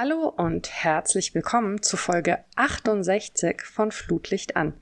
[0.00, 4.74] Hallo und herzlich willkommen zu Folge 68 von Flutlicht an.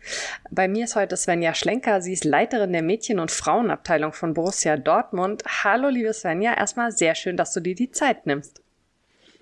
[0.51, 2.03] Bei mir ist heute Svenja Schlenker.
[2.03, 5.43] Sie ist Leiterin der Mädchen- und Frauenabteilung von Borussia Dortmund.
[5.65, 6.53] Hallo, liebe Svenja.
[6.53, 8.63] Erstmal sehr schön, dass du dir die Zeit nimmst.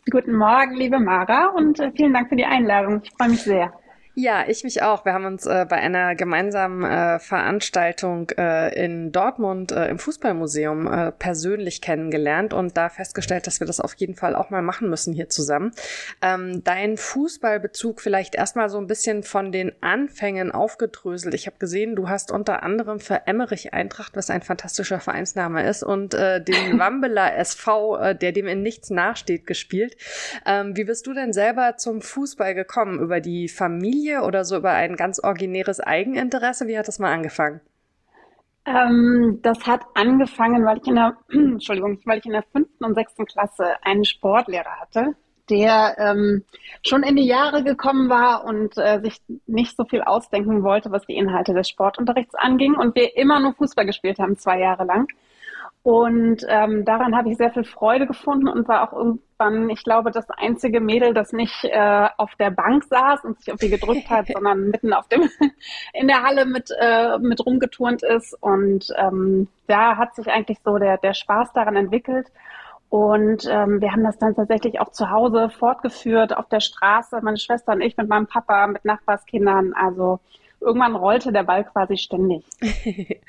[0.08, 3.00] Guten Morgen, liebe Mara, und äh, vielen Dank für die Einladung.
[3.02, 3.72] Ich freue mich sehr.
[4.16, 5.04] Ja, ich mich auch.
[5.04, 10.86] Wir haben uns äh, bei einer gemeinsamen äh, Veranstaltung äh, in Dortmund äh, im Fußballmuseum
[10.86, 14.88] äh, persönlich kennengelernt und da festgestellt, dass wir das auf jeden Fall auch mal machen
[14.88, 15.72] müssen hier zusammen.
[16.22, 21.34] Ähm, dein Fußballbezug vielleicht erstmal so ein bisschen von den Anfängen aufgedröselt.
[21.34, 25.82] Ich habe gesehen, du hast unter anderem für Emmerich Eintracht, was ein fantastischer Vereinsname ist,
[25.82, 29.96] und äh, den Wambeler SV, der dem in nichts nachsteht, gespielt.
[30.46, 33.00] Ähm, wie bist du denn selber zum Fußball gekommen?
[33.00, 34.03] Über die Familie?
[34.04, 36.66] Familie oder so über ein ganz originäres Eigeninteresse?
[36.66, 37.60] Wie hat das mal angefangen?
[38.66, 42.94] Ähm, das hat angefangen, weil ich in der, Entschuldigung, weil ich in der fünften und
[42.94, 45.14] sechsten Klasse einen Sportlehrer hatte,
[45.50, 46.44] der ähm,
[46.82, 51.06] schon in die Jahre gekommen war und äh, sich nicht so viel ausdenken wollte, was
[51.06, 55.08] die Inhalte des Sportunterrichts anging und wir immer nur Fußball gespielt haben, zwei Jahre lang.
[55.84, 60.10] Und ähm, daran habe ich sehr viel Freude gefunden und war auch irgendwann, ich glaube,
[60.10, 64.08] das einzige Mädel, das nicht äh, auf der Bank saß und sich auf die gedrückt
[64.08, 65.28] hat, sondern mitten auf dem
[65.92, 68.34] in der Halle mit äh, mit rumgeturnt ist.
[68.40, 72.28] Und ähm, da hat sich eigentlich so der der Spaß daran entwickelt.
[72.88, 77.36] Und ähm, wir haben das dann tatsächlich auch zu Hause fortgeführt, auf der Straße, meine
[77.36, 79.74] Schwester und ich mit meinem Papa, mit Nachbarskindern.
[79.74, 80.20] Also
[80.64, 82.44] irgendwann rollte der Ball quasi ständig.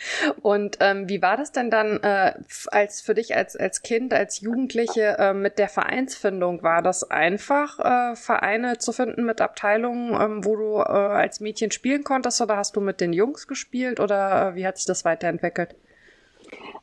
[0.42, 2.34] und ähm, wie war das denn dann äh,
[2.72, 6.64] als für dich als, als Kind, als Jugendliche äh, mit der Vereinsfindung?
[6.64, 11.72] War das einfach, äh, Vereine zu finden mit Abteilungen, ähm, wo du äh, als Mädchen
[11.72, 15.06] spielen konntest oder hast du mit den Jungs gespielt oder äh, wie hat sich das
[15.06, 15.76] weiterentwickelt?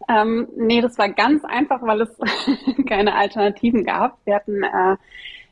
[0.09, 2.17] Ähm, nee, das war ganz einfach, weil es
[2.89, 4.19] keine Alternativen gab.
[4.25, 4.97] Wir hatten äh,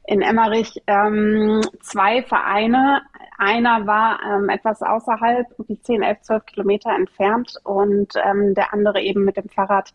[0.04, 3.02] in Emmerich ähm, zwei Vereine.
[3.38, 9.00] Einer war ähm, etwas außerhalb, wie 10, 11, 12 Kilometer entfernt und ähm, der andere
[9.00, 9.92] eben mit dem Fahrrad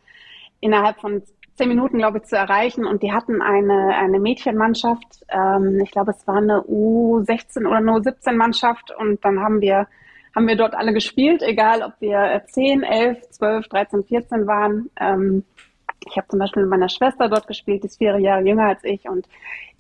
[0.62, 1.22] innerhalb von
[1.56, 2.86] zehn Minuten, glaube ich, zu erreichen.
[2.86, 5.24] Und die hatten eine, eine Mädchenmannschaft.
[5.30, 8.92] Ähm, ich glaube, es war eine U16 oder eine U17-Mannschaft.
[8.98, 9.88] Und dann haben wir,
[10.36, 14.90] haben wir dort alle gespielt, egal ob wir 10, 11, 12, 13, 14 waren.
[15.00, 15.44] Ähm,
[16.08, 18.84] ich habe zum Beispiel mit meiner Schwester dort gespielt, die ist vier Jahre jünger als
[18.84, 19.08] ich.
[19.10, 19.28] Und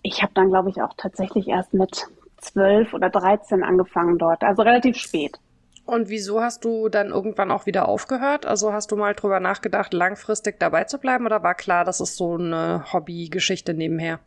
[0.05, 2.07] ich habe dann, glaube ich, auch tatsächlich erst mit
[2.37, 5.39] zwölf oder dreizehn angefangen dort, also relativ spät.
[5.85, 8.45] Und wieso hast du dann irgendwann auch wieder aufgehört?
[8.45, 12.17] Also hast du mal drüber nachgedacht, langfristig dabei zu bleiben oder war klar, das ist
[12.17, 14.19] so eine Hobbygeschichte nebenher?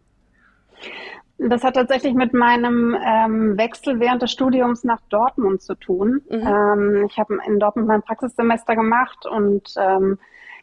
[1.39, 6.23] Das hat tatsächlich mit meinem ähm, Wechsel während des Studiums nach Dortmund zu tun.
[6.29, 6.47] Mhm.
[6.47, 10.19] Ähm, ich habe in Dortmund mein Praxissemester gemacht und ähm,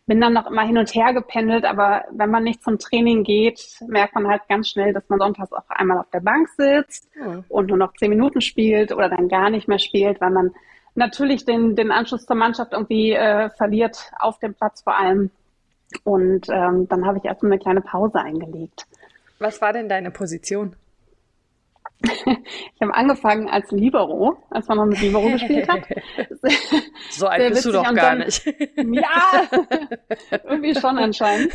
[0.07, 3.79] bin dann noch immer hin und her gependelt, aber wenn man nicht zum Training geht,
[3.87, 7.43] merkt man halt ganz schnell, dass man sonntags auch einmal auf der Bank sitzt ja.
[7.49, 10.53] und nur noch zehn Minuten spielt oder dann gar nicht mehr spielt, weil man
[10.93, 15.31] natürlich den, den Anschluss zur Mannschaft irgendwie äh, verliert, auf dem Platz vor allem.
[16.03, 18.85] Und ähm, dann habe ich erstmal eine kleine Pause eingelegt.
[19.39, 20.75] Was war denn deine Position?
[22.01, 25.83] Ich habe angefangen als Libero, als man noch mit Libero gespielt hat.
[27.09, 28.45] so alt bist du doch gar dann, nicht.
[28.75, 29.47] ja,
[30.43, 31.53] irgendwie schon anscheinend.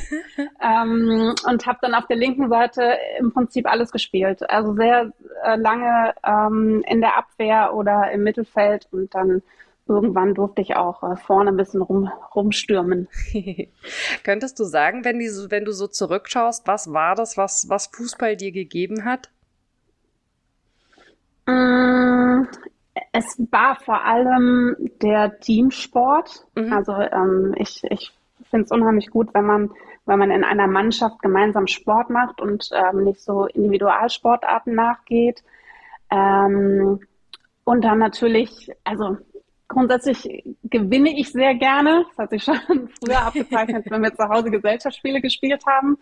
[0.62, 4.48] Ähm, und habe dann auf der linken Seite im Prinzip alles gespielt.
[4.50, 5.12] Also sehr
[5.44, 9.42] äh, lange ähm, in der Abwehr oder im Mittelfeld und dann
[9.86, 13.08] irgendwann durfte ich auch äh, vorne ein bisschen rum, rumstürmen.
[14.24, 18.36] Könntest du sagen, wenn, die, wenn du so zurückschaust, was war das, was, was Fußball
[18.36, 19.30] dir gegeben hat?
[21.50, 22.46] Mm,
[23.12, 26.46] es war vor allem der Teamsport.
[26.54, 26.72] Mhm.
[26.72, 28.12] Also ähm, ich, ich
[28.50, 29.70] finde es unheimlich gut, wenn man,
[30.06, 35.42] wenn man in einer Mannschaft gemeinsam Sport macht und ähm, nicht so Individualsportarten nachgeht.
[36.10, 37.00] Ähm,
[37.64, 39.18] und dann natürlich, also
[39.68, 42.04] grundsätzlich gewinne ich sehr gerne.
[42.08, 42.56] Das hat sich schon
[43.02, 45.98] früher abgezeichnet, wenn wir zu Hause Gesellschaftsspiele gespielt haben.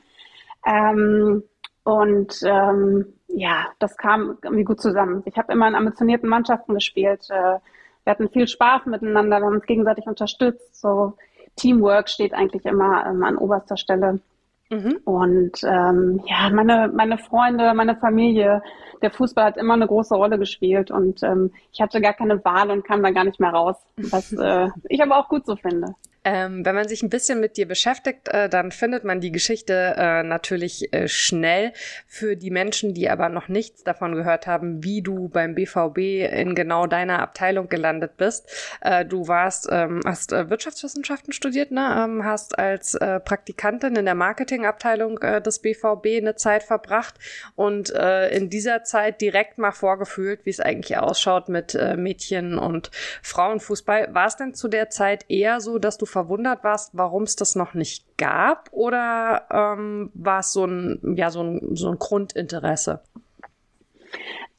[0.66, 1.42] Ähm,
[1.88, 5.22] und ähm, ja, das kam irgendwie gut zusammen.
[5.24, 7.30] Ich habe immer in ambitionierten Mannschaften gespielt.
[7.30, 7.60] Äh,
[8.04, 10.78] wir hatten viel Spaß miteinander, wir haben uns gegenseitig unterstützt.
[10.78, 11.14] So
[11.56, 14.20] Teamwork steht eigentlich immer ähm, an oberster Stelle.
[14.68, 14.98] Mhm.
[15.06, 18.62] Und ähm, ja, meine, meine Freunde, meine Familie,
[19.00, 22.70] der Fußball hat immer eine große Rolle gespielt und ähm, ich hatte gar keine Wahl
[22.70, 25.94] und kam da gar nicht mehr raus, was äh, ich aber auch gut so finde.
[26.28, 29.94] Ähm, wenn man sich ein bisschen mit dir beschäftigt, äh, dann findet man die Geschichte
[29.96, 31.72] äh, natürlich äh, schnell.
[32.06, 35.98] Für die Menschen, die aber noch nichts davon gehört haben, wie du beim BVB
[36.30, 38.46] in genau deiner Abteilung gelandet bist.
[38.82, 42.04] Äh, du warst, ähm, hast äh, Wirtschaftswissenschaften studiert, ne?
[42.04, 47.14] Ähm, hast als äh, Praktikantin in der Marketingabteilung des BVB eine Zeit verbracht
[47.54, 52.90] und in dieser Zeit direkt mal vorgefühlt, wie es eigentlich ausschaut mit Mädchen und
[53.22, 54.14] Frauenfußball.
[54.14, 57.54] War es denn zu der Zeit eher so, dass du verwundert warst, warum es das
[57.54, 58.70] noch nicht gab?
[58.72, 63.02] Oder ähm, war es so ein, ja, so ein, so ein Grundinteresse?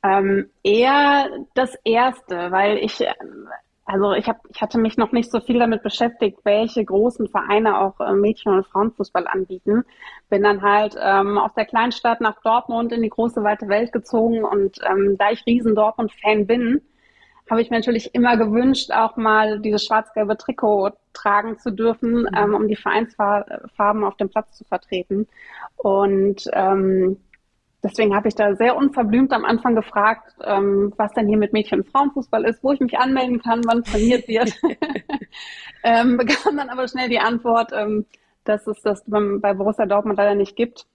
[0.02, 3.06] Ähm, eher das erste, weil ich,
[3.84, 7.78] also ich, hab, ich hatte mich noch nicht so viel damit beschäftigt, welche großen Vereine
[7.82, 9.84] auch äh, Mädchen- und Frauenfußball anbieten.
[10.30, 14.46] Bin dann halt ähm, aus der Kleinstadt nach Dortmund in die große weite Welt gezogen
[14.46, 16.82] und ähm, da ich riesen Dortmund-Fan bin,
[17.50, 22.30] habe ich mir natürlich immer gewünscht, auch mal dieses schwarz-gelbe Trikot tragen zu dürfen, mhm.
[22.36, 25.28] ähm, um die Vereinsfarben auf dem Platz zu vertreten.
[25.78, 27.18] Und ähm,
[27.84, 31.82] deswegen habe ich da sehr unverblümt am Anfang gefragt, ähm, was denn hier mit Mädchen-
[31.82, 34.54] und Frauenfußball ist, wo ich mich anmelden kann, wann trainiert wird.
[35.84, 38.06] ähm, bekam dann aber schnell die Antwort, ähm,
[38.44, 40.86] dass es das bei Borussia Dortmund leider nicht gibt.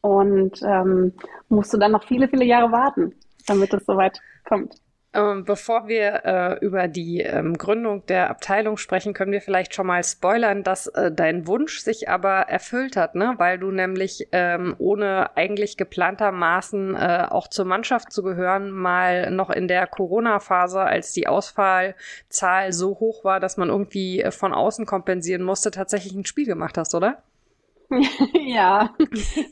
[0.00, 1.12] Und ähm,
[1.48, 3.14] musste dann noch viele, viele Jahre warten,
[3.46, 4.74] damit es soweit kommt.
[5.16, 9.86] Ähm, bevor wir äh, über die ähm, Gründung der Abteilung sprechen, können wir vielleicht schon
[9.86, 13.32] mal spoilern, dass äh, dein Wunsch sich aber erfüllt hat, ne?
[13.38, 19.48] weil du nämlich ähm, ohne eigentlich geplantermaßen äh, auch zur Mannschaft zu gehören, mal noch
[19.48, 24.84] in der Corona-Phase, als die Ausfallzahl so hoch war, dass man irgendwie äh, von außen
[24.84, 27.22] kompensieren musste, tatsächlich ein Spiel gemacht hast, oder?
[28.34, 28.90] ja,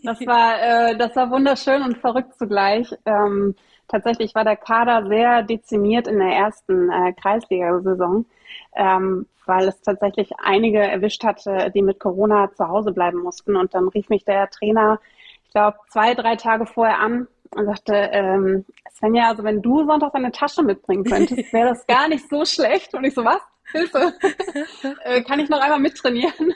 [0.02, 2.92] das war, äh, das war wunderschön und verrückt zugleich.
[3.06, 3.54] Ähm,
[3.88, 8.26] tatsächlich war der Kader sehr dezimiert in der ersten äh, Kreisliga-Saison,
[8.74, 13.56] ähm, weil es tatsächlich einige erwischt hatte, die mit Corona zu Hause bleiben mussten.
[13.56, 15.00] Und dann rief mich der Trainer,
[15.44, 20.14] ich glaube, zwei, drei Tage vorher an und sagte, ähm, Svenja, also wenn du Sonntag
[20.14, 22.94] eine Tasche mitbringen könntest, wäre das gar nicht so schlecht.
[22.94, 23.40] Und ich so, was?
[23.72, 24.12] Hilfe!
[25.04, 26.54] äh, kann ich noch einmal mittrainieren?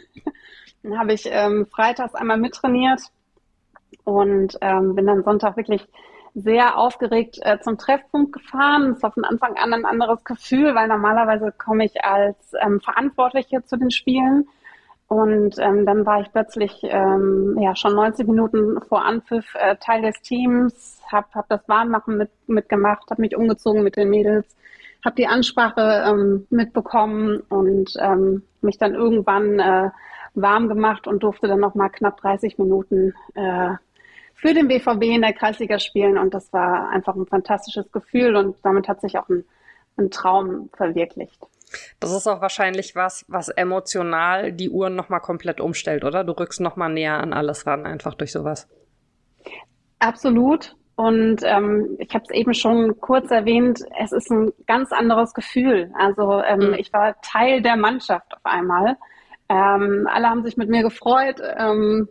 [0.82, 3.00] Dann habe ich ähm, freitags einmal mittrainiert
[4.04, 5.86] und ähm, bin dann Sonntag wirklich
[6.43, 8.93] sehr aufgeregt äh, zum Treffpunkt gefahren.
[8.93, 13.64] Es war von Anfang an ein anderes Gefühl, weil normalerweise komme ich als ähm, Verantwortliche
[13.64, 14.49] zu den Spielen.
[15.08, 20.02] Und ähm, dann war ich plötzlich ähm, ja schon 90 Minuten vor Anpfiff äh, Teil
[20.02, 24.46] des Teams, habe hab das Warnmachen mit, mitgemacht, habe mich umgezogen mit den Mädels,
[25.02, 29.90] habe die Ansprache ähm, mitbekommen und ähm, mich dann irgendwann äh,
[30.35, 33.70] warm gemacht und durfte dann noch mal knapp 30 Minuten äh,
[34.38, 38.56] für den BVB in der Kreisliga spielen und das war einfach ein fantastisches Gefühl und
[38.62, 39.44] damit hat sich auch ein,
[39.96, 41.40] ein Traum verwirklicht.
[41.99, 46.23] Das ist auch wahrscheinlich was, was emotional die Uhren nochmal komplett umstellt, oder?
[46.23, 48.69] Du rückst nochmal näher an alles ran, einfach durch sowas.
[49.99, 50.76] Absolut.
[50.94, 55.93] Und ähm, ich habe es eben schon kurz erwähnt, es ist ein ganz anderes Gefühl.
[55.99, 56.75] Also ähm, mhm.
[56.75, 58.96] ich war Teil der Mannschaft auf einmal.
[59.50, 61.40] Ähm, alle haben sich mit mir gefreut.
[61.58, 62.08] Ähm,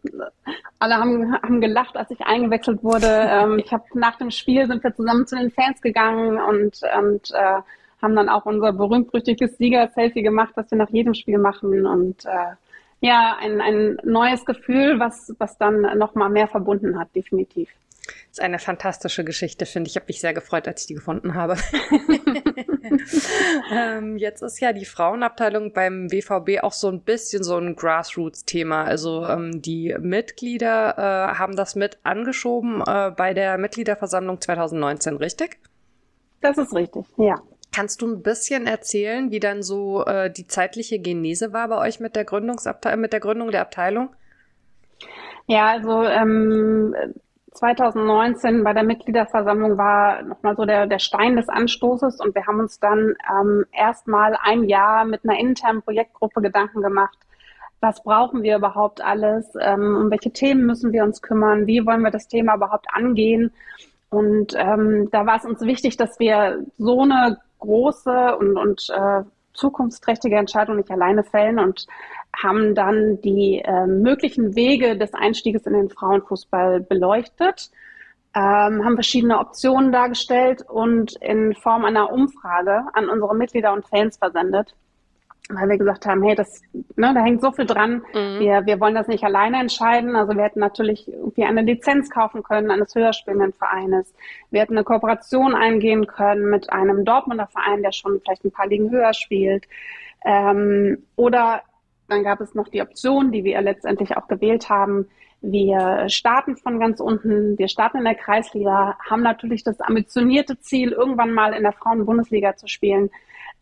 [0.80, 3.07] alle haben, haben gelacht, als ich eingewechselt wurde.
[3.07, 7.31] Ähm, ich habe nach dem Spiel sind wir zusammen zu den Fans gegangen und, und
[7.31, 7.62] äh,
[8.01, 11.86] haben dann auch unser berühmt-berüchtigtes Sieger-Selfie gemacht, das wir nach jedem Spiel machen.
[11.86, 12.56] Und äh,
[13.01, 17.69] ja, ein, ein neues Gefühl, was, was dann nochmal mehr verbunden hat, definitiv.
[18.07, 19.94] Das ist eine fantastische Geschichte, finde ich.
[19.94, 21.57] Ich habe mich sehr gefreut, als ich die gefunden habe.
[23.72, 28.83] ähm, jetzt ist ja die Frauenabteilung beim WVB auch so ein bisschen so ein Grassroots-Thema.
[28.83, 35.59] Also ähm, die Mitglieder äh, haben das mit angeschoben äh, bei der Mitgliederversammlung 2019, richtig?
[36.42, 37.42] Das ist richtig, ja.
[37.73, 42.00] Kannst du ein bisschen erzählen, wie dann so äh, die zeitliche Genese war bei euch
[42.00, 44.09] mit der Gründungsabteilung, mit der Gründung der Abteilung?
[45.47, 46.95] Ja, also ähm,
[47.57, 52.19] 2019 bei der Mitgliederversammlung war nochmal so der, der Stein des Anstoßes.
[52.19, 57.18] Und wir haben uns dann ähm, erstmal ein Jahr mit einer internen Projektgruppe Gedanken gemacht,
[57.81, 62.02] was brauchen wir überhaupt alles, ähm, um welche Themen müssen wir uns kümmern, wie wollen
[62.02, 63.52] wir das Thema überhaupt angehen.
[64.09, 69.23] Und ähm, da war es uns wichtig, dass wir so eine große und, und äh,
[69.54, 71.59] zukunftsträchtige Entscheidung nicht alleine fällen.
[71.59, 71.87] Und
[72.42, 77.72] haben dann die äh, möglichen Wege des Einstieges in den Frauenfußball beleuchtet,
[78.36, 84.18] ähm, haben verschiedene Optionen dargestellt und in Form einer Umfrage an unsere Mitglieder und Fans
[84.18, 84.76] versendet.
[85.50, 86.62] weil wir gesagt haben, hey, das,
[86.96, 88.04] ne, da hängt so viel dran.
[88.14, 88.40] Mhm.
[88.40, 90.16] Wir, wir wollen das nicht alleine entscheiden.
[90.16, 94.14] Also wir hätten natürlich irgendwie eine Lizenz kaufen können eines höher spielenden Vereines.
[94.52, 98.68] Wir hätten eine Kooperation eingehen können mit einem Dortmunder Verein, der schon vielleicht ein paar
[98.68, 99.66] Ligen höher spielt.
[100.26, 101.62] Ähm, oder
[102.07, 105.07] dann gab es noch die Option, die wir letztendlich auch gewählt haben.
[105.42, 110.92] Wir starten von ganz unten, wir starten in der Kreisliga, haben natürlich das ambitionierte Ziel,
[110.92, 113.09] irgendwann mal in der Frauenbundesliga zu spielen.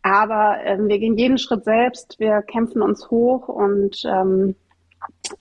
[0.02, 4.54] Aber ähm, wir gehen jeden Schritt selbst, wir kämpfen uns hoch und ähm,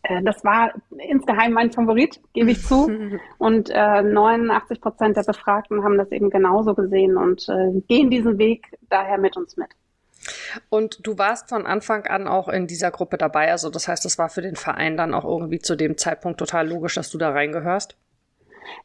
[0.03, 2.89] äh, das war insgeheim mein Favorit, gebe ich zu.
[3.37, 8.37] Und äh, 89 Prozent der Befragten haben das eben genauso gesehen und äh, gehen diesen
[8.37, 9.69] Weg daher mit uns mit.
[10.69, 13.51] Und du warst von Anfang an auch in dieser Gruppe dabei.
[13.51, 16.67] Also das heißt, es war für den Verein dann auch irgendwie zu dem Zeitpunkt total
[16.67, 17.97] logisch, dass du da reingehörst?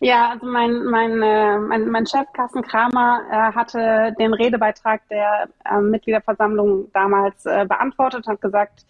[0.00, 5.48] Ja, also mein, mein, äh, mein, mein Chef Carsten Kramer äh, hatte den Redebeitrag der
[5.64, 8.86] äh, Mitgliederversammlung damals äh, beantwortet und hat gesagt,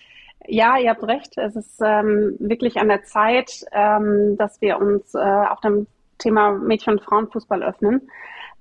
[0.46, 5.14] ja, ihr habt recht, es ist ähm, wirklich an der Zeit, ähm, dass wir uns
[5.14, 5.86] auch dem
[6.18, 8.08] Thema Mädchen- und Frauenfußball öffnen.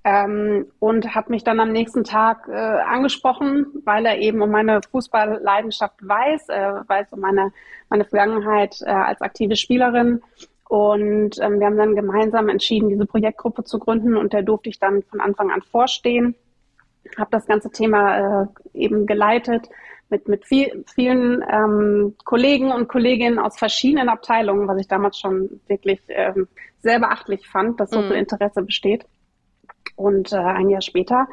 [0.06, 4.80] Ähm, und hat mich dann am nächsten Tag äh, angesprochen, weil er eben um meine
[4.82, 7.52] Fußballleidenschaft weiß, äh, weiß um meine,
[7.90, 10.22] meine Vergangenheit äh, als aktive Spielerin
[10.70, 14.78] und ähm, wir haben dann gemeinsam entschieden, diese Projektgruppe zu gründen und der durfte ich
[14.78, 16.36] dann von Anfang an vorstehen.
[17.18, 19.68] Habe das ganze Thema äh, eben geleitet
[20.10, 25.60] mit, mit viel, vielen ähm, Kollegen und Kolleginnen aus verschiedenen Abteilungen, was ich damals schon
[25.66, 28.28] wirklich ähm, sehr beachtlich fand, dass so viel mhm.
[28.28, 29.06] Interesse besteht.
[30.00, 31.28] Und äh, ein Jahr später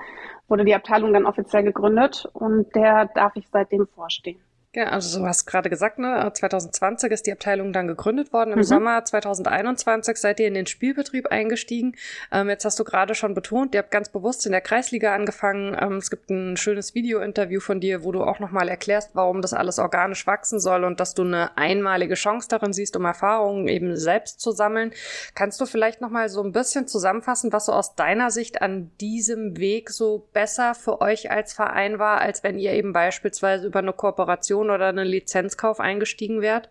[0.49, 4.41] wurde die Abteilung dann offiziell gegründet und der darf ich seitdem vorstehen.
[4.76, 8.52] Ja, also du hast gerade gesagt, ne, 2020 ist die Abteilung dann gegründet worden.
[8.52, 8.64] Im mhm.
[8.64, 11.97] Sommer 2021 seid ihr in den Spielbetrieb eingestiegen.
[12.30, 15.75] Ähm, jetzt hast du gerade schon betont, ihr habt ganz bewusst in der Kreisliga angefangen.
[15.80, 19.54] Ähm, es gibt ein schönes Video-Interview von dir, wo du auch nochmal erklärst, warum das
[19.54, 23.97] alles organisch wachsen soll und dass du eine einmalige Chance darin siehst, um Erfahrungen eben
[23.97, 24.92] selbst zu sammeln.
[25.35, 29.56] Kannst du vielleicht nochmal so ein bisschen zusammenfassen, was so aus deiner Sicht an diesem
[29.56, 33.95] Weg so besser für euch als Verein war, als wenn ihr eben beispielsweise über eine
[33.95, 36.69] Kooperation Investition oder einen Lizenzkauf eingestiegen wärt?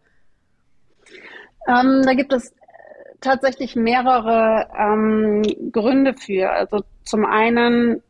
[1.68, 2.54] Ähm, da gibt es
[3.22, 6.52] tatsächlich mehrere ähm, Gründe für.
[6.52, 8.02] Also zum einen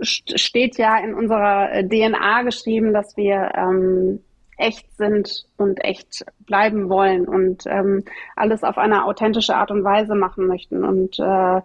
[0.00, 4.20] steht ja in unserer DNA geschrieben, dass wir ähm,
[4.56, 8.04] echt sind und echt bleiben wollen und ähm,
[8.36, 10.84] alles auf eine authentische Art und Weise machen möchten.
[10.84, 11.60] Und äh,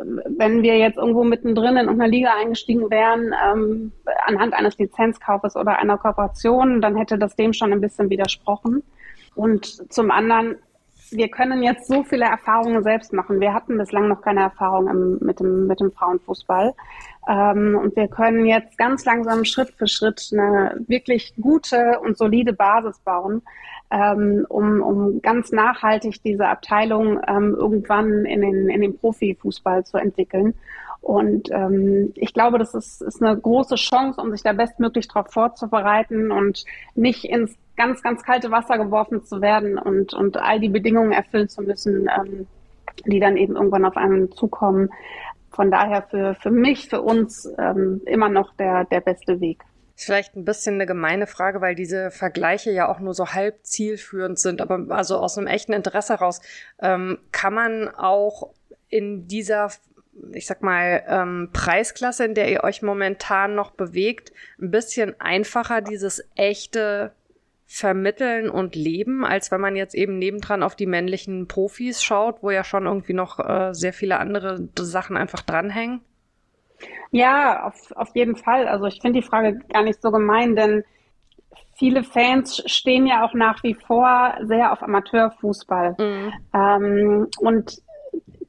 [0.00, 3.92] wenn wir jetzt irgendwo mittendrin in irgendeiner Liga eingestiegen wären, ähm,
[4.26, 8.82] anhand eines Lizenzkaufes oder einer Kooperation, dann hätte das dem schon ein bisschen widersprochen.
[9.34, 10.56] Und zum anderen,
[11.10, 13.40] wir können jetzt so viele Erfahrungen selbst machen.
[13.40, 16.74] Wir hatten bislang noch keine Erfahrung im, mit, dem, mit dem Frauenfußball.
[17.28, 22.52] Ähm, und wir können jetzt ganz langsam Schritt für Schritt eine wirklich gute und solide
[22.52, 23.42] Basis bauen,
[23.90, 29.98] ähm, um, um ganz nachhaltig diese Abteilung ähm, irgendwann in den, in den Profifußball zu
[29.98, 30.54] entwickeln.
[31.00, 35.32] Und ähm, ich glaube, das ist, ist eine große Chance, um sich da bestmöglich darauf
[35.32, 36.64] vorzubereiten und
[36.94, 41.48] nicht ins ganz, ganz kalte Wasser geworfen zu werden und, und all die Bedingungen erfüllen
[41.48, 42.46] zu müssen, ähm,
[43.06, 44.90] die dann eben irgendwann auf einen zukommen.
[45.54, 49.62] Von daher für, für mich, für uns ähm, immer noch der, der beste Weg.
[49.96, 53.64] Ist vielleicht ein bisschen eine gemeine Frage, weil diese Vergleiche ja auch nur so halb
[53.64, 54.60] zielführend sind.
[54.60, 56.40] Aber also aus einem echten Interesse heraus,
[56.80, 58.50] ähm, kann man auch
[58.88, 59.70] in dieser
[60.32, 65.80] ich sag mal, ähm, Preisklasse, in der ihr euch momentan noch bewegt, ein bisschen einfacher
[65.80, 67.12] dieses echte
[67.72, 72.50] vermitteln und leben, als wenn man jetzt eben nebendran auf die männlichen Profis schaut, wo
[72.50, 76.02] ja schon irgendwie noch äh, sehr viele andere Sachen einfach dranhängen?
[77.12, 78.68] Ja, auf, auf jeden Fall.
[78.68, 80.84] Also ich finde die Frage gar nicht so gemein, denn
[81.74, 85.96] viele Fans stehen ja auch nach wie vor sehr auf Amateurfußball.
[85.98, 86.32] Mhm.
[86.54, 87.78] Ähm, und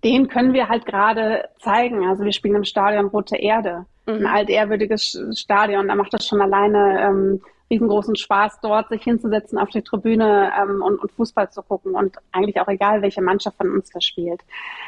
[0.03, 2.05] den können wir halt gerade zeigen.
[2.07, 4.15] Also wir spielen im Stadion Rote Erde, mhm.
[4.15, 5.87] ein altehrwürdiges Stadion.
[5.87, 7.41] Da macht es schon alleine ähm,
[7.73, 11.95] riesengroßen Spaß, dort sich hinzusetzen auf die Tribüne ähm, und, und Fußball zu gucken.
[11.95, 14.41] Und eigentlich auch egal, welche Mannschaft von uns da spielt.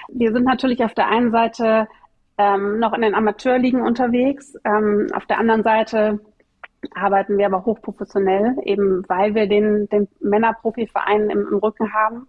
[0.09, 1.87] Wir sind natürlich auf der einen Seite
[2.37, 4.55] ähm, noch in den Amateurligen unterwegs.
[4.63, 6.19] Ähm, auf der anderen Seite
[6.93, 12.27] arbeiten wir aber hochprofessionell, eben weil wir den, den Männerprofiverein im, im Rücken haben.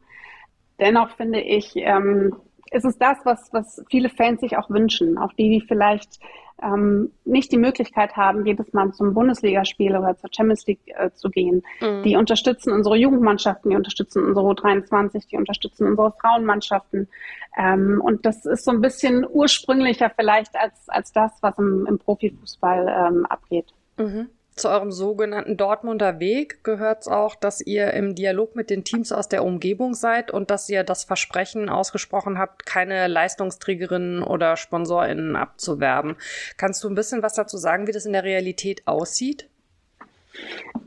[0.80, 2.36] Dennoch finde ich, ähm,
[2.70, 6.20] ist es das, was, was viele Fans sich auch wünschen, auch die, die vielleicht
[6.62, 11.28] ähm, nicht die Möglichkeit haben, jedes Mal zum Bundesligaspiel oder zur Champions League äh, zu
[11.28, 11.62] gehen.
[11.80, 12.02] Mhm.
[12.02, 17.08] Die unterstützen unsere Jugendmannschaften, die unterstützen unsere U23, die unterstützen unsere Frauenmannschaften.
[17.56, 21.98] Ähm, und das ist so ein bisschen ursprünglicher vielleicht als, als das, was im, im
[21.98, 23.72] Profifußball ähm, abgeht.
[23.98, 24.28] Mhm.
[24.56, 29.12] Zu eurem sogenannten Dortmunder Weg gehört es auch, dass ihr im Dialog mit den Teams
[29.12, 35.36] aus der Umgebung seid und dass ihr das Versprechen ausgesprochen habt, keine Leistungsträgerinnen oder SponsorInnen
[35.36, 36.16] abzuwerben.
[36.56, 39.48] Kannst du ein bisschen was dazu sagen, wie das in der Realität aussieht?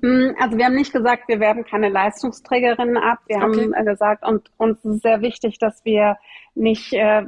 [0.02, 3.20] Mm, also wir haben nicht gesagt, wir werben keine Leistungsträgerinnen ab.
[3.28, 3.46] Wir okay.
[3.46, 6.18] haben äh, gesagt, und uns ist sehr wichtig, dass wir
[6.56, 7.24] nicht äh,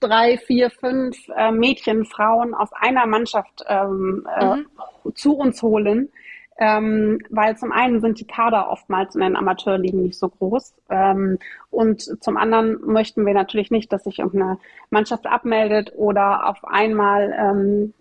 [0.00, 4.66] drei, vier, fünf äh, Mädchen, Frauen aus einer Mannschaft ähm, äh, mhm.
[5.14, 6.10] Zu uns holen,
[6.58, 11.38] ähm, weil zum einen sind die Kader oftmals in den Amateurligen nicht so groß ähm,
[11.70, 14.58] und zum anderen möchten wir natürlich nicht, dass sich irgendeine
[14.88, 17.94] Mannschaft abmeldet oder auf einmal ähm,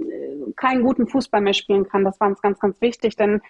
[0.56, 2.06] keinen guten Fußball mehr spielen kann.
[2.06, 3.42] Das war uns ganz, ganz wichtig, denn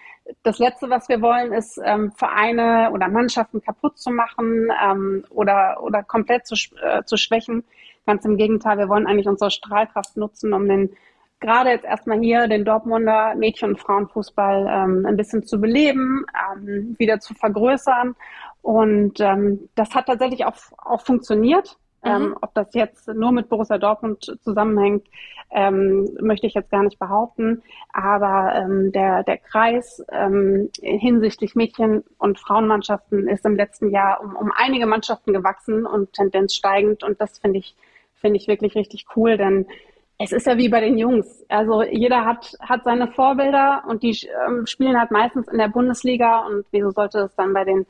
[0.42, 5.84] das Letzte, was wir wollen, ist ähm, Vereine oder Mannschaften kaputt zu machen ähm, oder,
[5.84, 7.64] oder komplett zu, äh, zu schwächen.
[8.08, 10.90] Ganz im Gegenteil, wir wollen eigentlich unsere Strahlkraft nutzen, um den
[11.46, 16.96] gerade jetzt erstmal hier den Dortmunder Mädchen- und Frauenfußball ähm, ein bisschen zu beleben, ähm,
[16.98, 18.16] wieder zu vergrößern.
[18.62, 21.78] Und ähm, das hat tatsächlich auch, auch funktioniert.
[22.04, 22.10] Mhm.
[22.10, 25.08] Ähm, ob das jetzt nur mit Borussia Dortmund zusammenhängt,
[25.52, 27.62] ähm, möchte ich jetzt gar nicht behaupten.
[27.94, 30.04] Aber ähm, der, der Kreis
[30.82, 36.56] hinsichtlich Mädchen- und Frauenmannschaften ist im letzten Jahr um, um einige Mannschaften gewachsen und Tendenz
[36.56, 37.04] steigend.
[37.04, 37.76] Und das finde ich,
[38.16, 39.68] finde ich wirklich richtig cool, denn
[40.18, 41.46] es ist ja wie bei den Jungs.
[41.50, 44.18] Also jeder hat, hat seine Vorbilder und die
[44.48, 47.86] ähm, spielen halt meistens in der Bundesliga und wieso sollte es dann bei den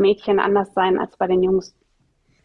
[0.00, 1.74] Mädchen anders sein als bei den Jungs?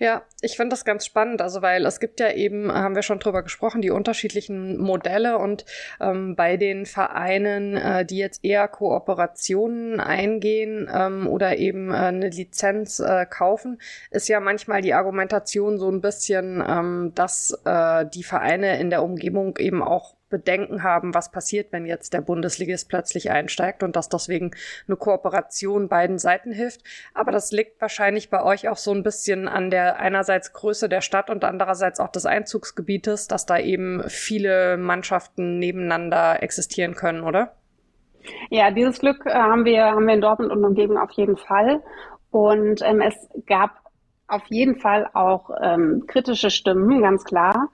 [0.02, 3.20] Ja, ich finde das ganz spannend, also weil es gibt ja eben, haben wir schon
[3.20, 5.64] drüber gesprochen, die unterschiedlichen Modelle und
[6.00, 12.30] ähm, bei den Vereinen, äh, die jetzt eher Kooperationen eingehen ähm, oder eben äh, eine
[12.30, 13.80] Lizenz äh, kaufen,
[14.10, 19.04] ist ja manchmal die Argumentation so ein bisschen, ähm, dass äh, die Vereine in der
[19.04, 24.10] Umgebung eben auch Bedenken haben, was passiert, wenn jetzt der Bundesligist plötzlich einsteigt und dass
[24.10, 24.52] deswegen
[24.88, 26.82] eine Kooperation beiden Seiten hilft.
[27.14, 31.02] Aber das liegt wahrscheinlich bei euch auch so ein bisschen an der einerseits Größe der
[31.02, 37.54] Stadt und andererseits auch des Einzugsgebietes, dass da eben viele Mannschaften nebeneinander existieren können, oder?
[38.50, 41.82] Ja, dieses Glück äh, haben wir, haben wir in Dortmund und Umgebung auf jeden Fall.
[42.32, 43.72] Und ähm, es gab
[44.28, 47.70] auf jeden Fall auch ähm, kritische Stimmen, ganz klar.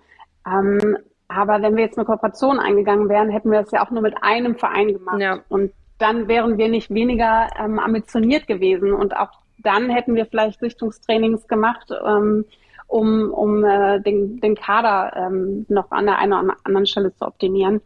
[0.45, 0.97] Ähm,
[1.27, 4.15] aber wenn wir jetzt eine Kooperation eingegangen wären, hätten wir das ja auch nur mit
[4.21, 5.19] einem Verein gemacht.
[5.19, 5.39] Ja.
[5.49, 8.93] Und dann wären wir nicht weniger ähm, ambitioniert gewesen.
[8.93, 12.45] Und auch dann hätten wir vielleicht Sichtungstrainings gemacht, ähm,
[12.87, 17.25] um, um äh, den, den Kader ähm, noch an der einen oder anderen Stelle zu
[17.25, 17.81] optimieren.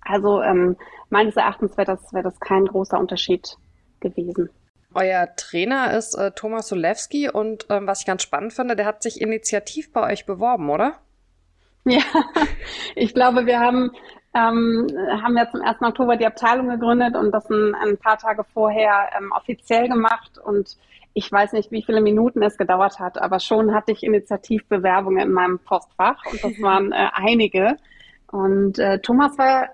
[0.00, 0.76] Also ähm,
[1.10, 3.56] meines Erachtens wäre das, wäre das kein großer Unterschied
[4.00, 4.48] gewesen.
[4.94, 9.02] Euer Trainer ist äh, Thomas Solewski und ähm, was ich ganz spannend finde, der hat
[9.02, 10.98] sich initiativ bei euch beworben, oder?
[11.84, 12.02] Ja,
[12.94, 13.90] ich glaube, wir haben,
[14.34, 14.86] ähm,
[15.22, 15.82] haben ja zum 1.
[15.82, 20.38] Oktober die Abteilung gegründet und das ein, ein paar Tage vorher ähm, offiziell gemacht.
[20.38, 20.76] Und
[21.14, 25.32] ich weiß nicht, wie viele Minuten es gedauert hat, aber schon hatte ich Initiativbewerbungen in
[25.32, 27.76] meinem Postfach und das waren äh, einige.
[28.30, 29.68] Und äh, Thomas war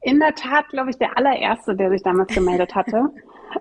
[0.00, 3.10] in der Tat, glaube ich, der allererste, der sich damals gemeldet hatte.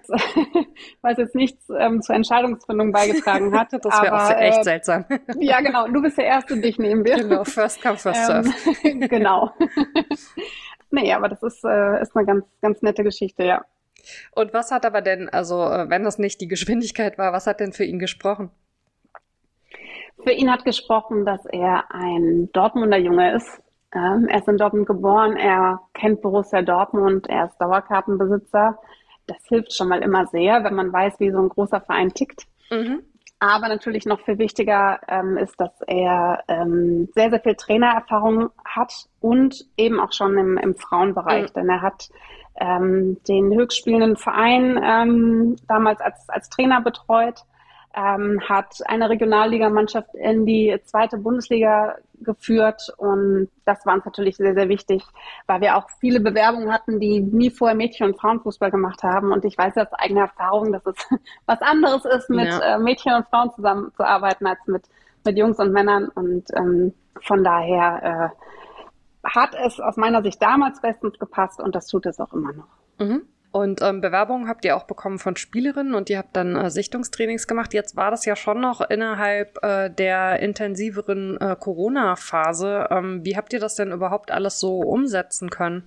[1.01, 3.73] was jetzt nichts ähm, zur Entscheidungsfindung beigetragen hat.
[3.73, 5.05] Das wäre auch echt äh, seltsam.
[5.39, 5.87] ja, genau.
[5.87, 7.15] Du bist der Erste, dich nehmen wir.
[7.17, 8.49] Genau, first come, first serve.
[8.83, 9.51] Ähm, genau.
[10.91, 13.65] nee, aber das ist, äh, ist eine ganz, ganz nette Geschichte, ja.
[14.33, 17.59] Und was hat aber denn, also äh, wenn das nicht die Geschwindigkeit war, was hat
[17.59, 18.49] denn für ihn gesprochen?
[20.23, 23.61] Für ihn hat gesprochen, dass er ein Dortmunder Junge ist.
[23.93, 28.77] Ähm, er ist in Dortmund geboren, er kennt Borussia Dortmund, er ist Dauerkartenbesitzer
[29.29, 32.45] das hilft schon mal immer sehr, wenn man weiß, wie so ein großer Verein tickt.
[32.69, 33.03] Mhm.
[33.39, 38.93] Aber natürlich noch viel wichtiger ähm, ist, dass er ähm, sehr, sehr viel Trainererfahrung hat
[39.21, 41.49] und eben auch schon im, im Frauenbereich.
[41.49, 41.53] Mhm.
[41.55, 42.09] Denn er hat
[42.59, 47.45] ähm, den höchstspielenden Verein ähm, damals als, als Trainer betreut
[47.95, 54.53] ähm, hat eine Regionalligamannschaft in die zweite Bundesliga geführt und das war uns natürlich sehr,
[54.53, 55.03] sehr wichtig,
[55.47, 59.45] weil wir auch viele Bewerbungen hatten, die nie vorher Mädchen- und Frauenfußball gemacht haben und
[59.45, 60.95] ich weiß aus eigener Erfahrung, dass es
[61.45, 62.75] was anderes ist, mit ja.
[62.75, 64.83] äh, Mädchen und Frauen zusammenzuarbeiten als mit,
[65.25, 70.81] mit Jungs und Männern und ähm, von daher äh, hat es aus meiner Sicht damals
[70.81, 72.67] bestens gepasst und das tut es auch immer noch.
[72.99, 73.23] Mhm.
[73.51, 77.47] Und ähm, Bewerbungen habt ihr auch bekommen von Spielerinnen und ihr habt dann äh, Sichtungstrainings
[77.47, 77.73] gemacht.
[77.73, 82.87] Jetzt war das ja schon noch innerhalb äh, der intensiveren äh, Corona-Phase.
[82.91, 85.83] Ähm, wie habt ihr das denn überhaupt alles so umsetzen können?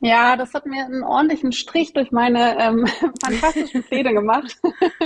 [0.00, 2.86] Ja, das hat mir einen ordentlichen Strich durch meine ähm,
[3.22, 4.60] fantastischen Pläne gemacht.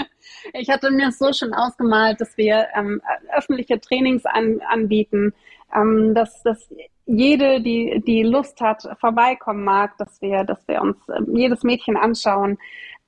[0.53, 3.01] ich hatte mir so schon ausgemalt, dass wir ähm,
[3.35, 5.33] öffentliche Trainings an, anbieten,
[5.75, 6.68] ähm, dass, dass
[7.06, 11.96] jede, die, die Lust hat, vorbeikommen mag, dass wir, dass wir uns ähm, jedes Mädchen
[11.96, 12.58] anschauen.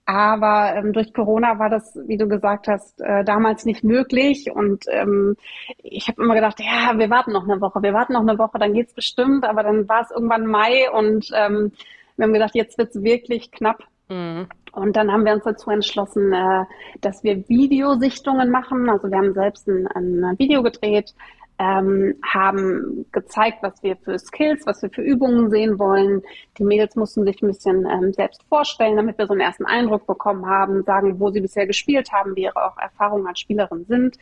[0.06, 4.50] Aber ähm, durch Corona war das, wie du gesagt hast, äh, damals nicht möglich.
[4.52, 5.36] Und ähm,
[5.78, 8.58] ich habe immer gedacht, ja, wir warten noch eine Woche, wir warten noch eine Woche,
[8.58, 9.44] dann geht's bestimmt.
[9.46, 11.72] Aber dann war es irgendwann Mai und ähm,
[12.16, 13.82] wir haben gedacht, jetzt wird's wirklich knapp.
[14.10, 14.46] Mhm.
[14.72, 16.64] Und dann haben wir uns dazu entschlossen, äh,
[17.00, 18.90] dass wir Videosichtungen machen.
[18.90, 21.14] Also wir haben selbst ein, ein Video gedreht,
[21.58, 26.22] ähm, haben gezeigt, was wir für Skills, was wir für Übungen sehen wollen.
[26.58, 30.06] Die Mädels mussten sich ein bisschen ähm, selbst vorstellen, damit wir so einen ersten Eindruck
[30.06, 34.18] bekommen haben, sagen, wo sie bisher gespielt haben, wie ihre auch Erfahrungen als Spielerin sind.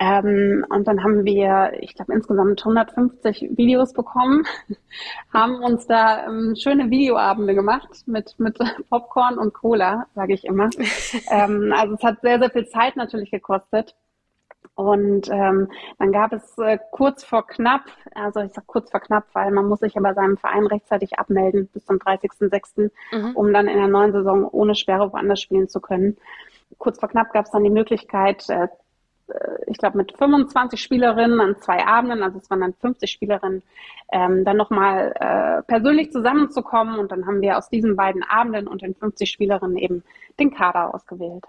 [0.00, 4.44] Ähm, und dann haben wir, ich glaube, insgesamt 150 Videos bekommen,
[5.32, 8.58] haben uns da ähm, schöne Videoabende gemacht mit, mit
[8.90, 10.70] Popcorn und Cola, sage ich immer.
[11.30, 13.94] ähm, also es hat sehr, sehr viel Zeit natürlich gekostet.
[14.76, 17.84] Und ähm, dann gab es äh, kurz vor knapp,
[18.14, 21.18] also ich sage kurz vor knapp, weil man muss sich ja bei seinem Verein rechtzeitig
[21.18, 23.36] abmelden bis zum 30.06., mhm.
[23.36, 26.16] um dann in der neuen Saison ohne Sperre woanders spielen zu können.
[26.78, 28.68] Kurz vor knapp gab es dann die Möglichkeit, äh, äh
[29.66, 33.62] ich glaube mit 25 Spielerinnen an zwei Abenden, also es waren dann 50 Spielerinnen,
[34.10, 36.98] ähm, dann nochmal äh, persönlich zusammenzukommen.
[36.98, 40.02] Und dann haben wir aus diesen beiden Abenden und den 50 Spielerinnen eben
[40.40, 41.44] den Kader ausgewählt.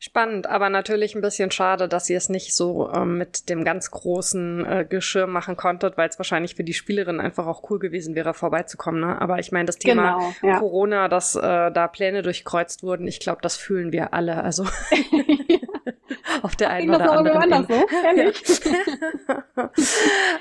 [0.00, 3.90] Spannend, aber natürlich ein bisschen schade, dass ihr es nicht so ähm, mit dem ganz
[3.90, 8.14] großen äh, Geschirr machen konntet, weil es wahrscheinlich für die Spielerin einfach auch cool gewesen
[8.14, 9.00] wäre, vorbeizukommen.
[9.00, 9.20] Ne?
[9.20, 10.58] Aber ich meine, das Thema genau, ja.
[10.60, 14.44] Corona, dass äh, da Pläne durchkreuzt wurden, ich glaube, das fühlen wir alle.
[14.44, 14.66] Also
[16.42, 17.66] auf der einen oder anderen.
[17.66, 17.74] So?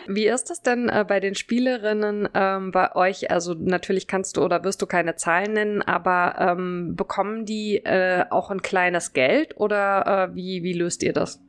[0.07, 3.31] Wie ist das denn äh, bei den Spielerinnen ähm, bei euch?
[3.31, 8.25] Also natürlich kannst du oder wirst du keine Zahlen nennen, aber ähm, bekommen die äh,
[8.29, 11.41] auch ein kleines Geld oder äh, wie, wie löst ihr das?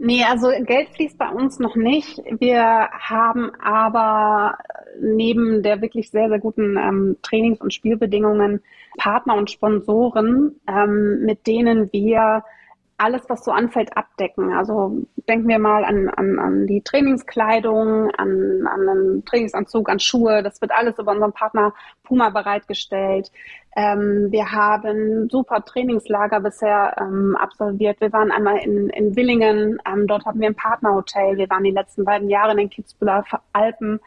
[0.00, 2.22] Nee, also Geld fließt bei uns noch nicht.
[2.38, 4.56] Wir haben aber
[5.00, 8.62] neben der wirklich sehr, sehr guten ähm, Trainings- und Spielbedingungen
[8.96, 12.44] Partner und Sponsoren, ähm, mit denen wir
[12.98, 14.52] alles, was so anfällt, abdecken.
[14.52, 20.42] Also denken wir mal an, an, an die Trainingskleidung, an, an einen Trainingsanzug, an Schuhe.
[20.42, 23.30] Das wird alles über unseren Partner Puma bereitgestellt.
[23.76, 28.00] Ähm, wir haben super Trainingslager bisher ähm, absolviert.
[28.00, 29.78] Wir waren einmal in, in Willingen.
[29.86, 31.36] Ähm, dort haben wir ein Partnerhotel.
[31.36, 34.00] Wir waren die letzten beiden Jahre in den Kitzbüheler Alpen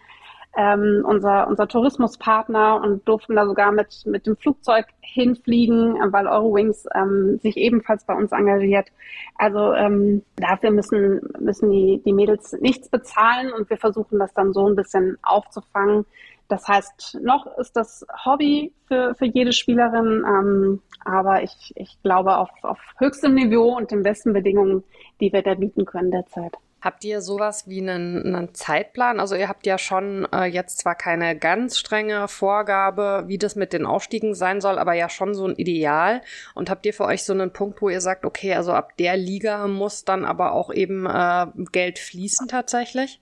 [0.57, 6.85] ähm, unser, unser Tourismuspartner und durften da sogar mit, mit dem Flugzeug hinfliegen, weil Eurowings
[6.93, 8.89] ähm, sich ebenfalls bei uns engagiert.
[9.35, 14.53] Also ähm, dafür müssen, müssen die, die Mädels nichts bezahlen und wir versuchen das dann
[14.53, 16.05] so ein bisschen aufzufangen.
[16.49, 22.35] Das heißt, noch ist das Hobby für, für jede Spielerin, ähm, aber ich, ich glaube
[22.35, 24.83] auf, auf höchstem Niveau und den besten Bedingungen,
[25.21, 26.57] die wir da bieten können derzeit.
[26.81, 29.19] Habt ihr sowas wie einen, einen Zeitplan?
[29.19, 33.71] Also ihr habt ja schon äh, jetzt zwar keine ganz strenge Vorgabe, wie das mit
[33.71, 36.21] den Aufstiegen sein soll, aber ja schon so ein Ideal.
[36.55, 39.15] Und habt ihr für euch so einen Punkt, wo ihr sagt, okay, also ab der
[39.15, 43.21] Liga muss dann aber auch eben äh, Geld fließen tatsächlich?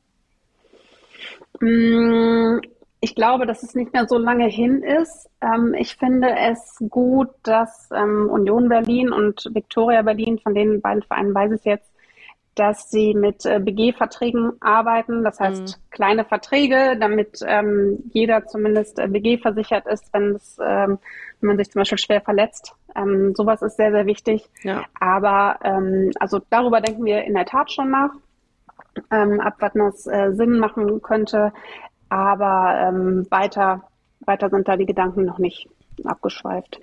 [1.60, 2.60] Mm,
[3.02, 5.30] ich glaube, dass es nicht mehr so lange hin ist.
[5.42, 11.04] Ähm, ich finde es gut, dass ähm, Union Berlin und Victoria Berlin, von den beiden
[11.04, 11.92] Vereinen weiß ich jetzt,
[12.60, 15.92] dass sie mit äh, BG-Verträgen arbeiten, das heißt mhm.
[15.92, 21.00] kleine Verträge, damit ähm, jeder zumindest äh, BG versichert ist, wenn, es, ähm,
[21.40, 22.74] wenn man sich zum Beispiel schwer verletzt.
[22.98, 24.50] Ähm, sowas ist sehr, sehr wichtig.
[24.64, 24.84] Ja.
[25.00, 28.12] Aber ähm, also darüber denken wir in der Tat schon nach,
[29.10, 31.54] ähm, ab wann das äh, Sinn machen könnte.
[32.10, 33.84] Aber ähm, weiter,
[34.26, 35.70] weiter sind da die Gedanken noch nicht
[36.04, 36.82] abgeschweift.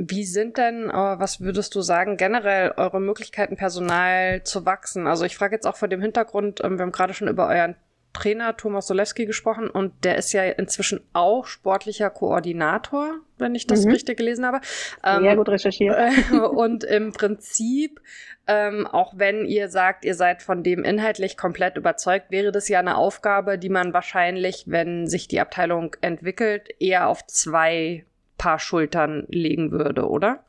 [0.00, 5.08] Wie sind denn, äh, was würdest du sagen, generell eure Möglichkeiten, Personal zu wachsen?
[5.08, 7.74] Also ich frage jetzt auch vor dem Hintergrund, ähm, wir haben gerade schon über euren
[8.12, 13.84] Trainer Thomas Solewski gesprochen und der ist ja inzwischen auch sportlicher Koordinator, wenn ich das
[13.84, 13.92] mhm.
[13.92, 14.60] richtig gelesen habe.
[15.04, 15.96] Ähm, Sehr gut recherchiert.
[16.32, 18.00] und im Prinzip,
[18.46, 22.78] ähm, auch wenn ihr sagt, ihr seid von dem inhaltlich komplett überzeugt, wäre das ja
[22.78, 28.04] eine Aufgabe, die man wahrscheinlich, wenn sich die Abteilung entwickelt, eher auf zwei
[28.38, 30.44] Paar Schultern legen würde, oder?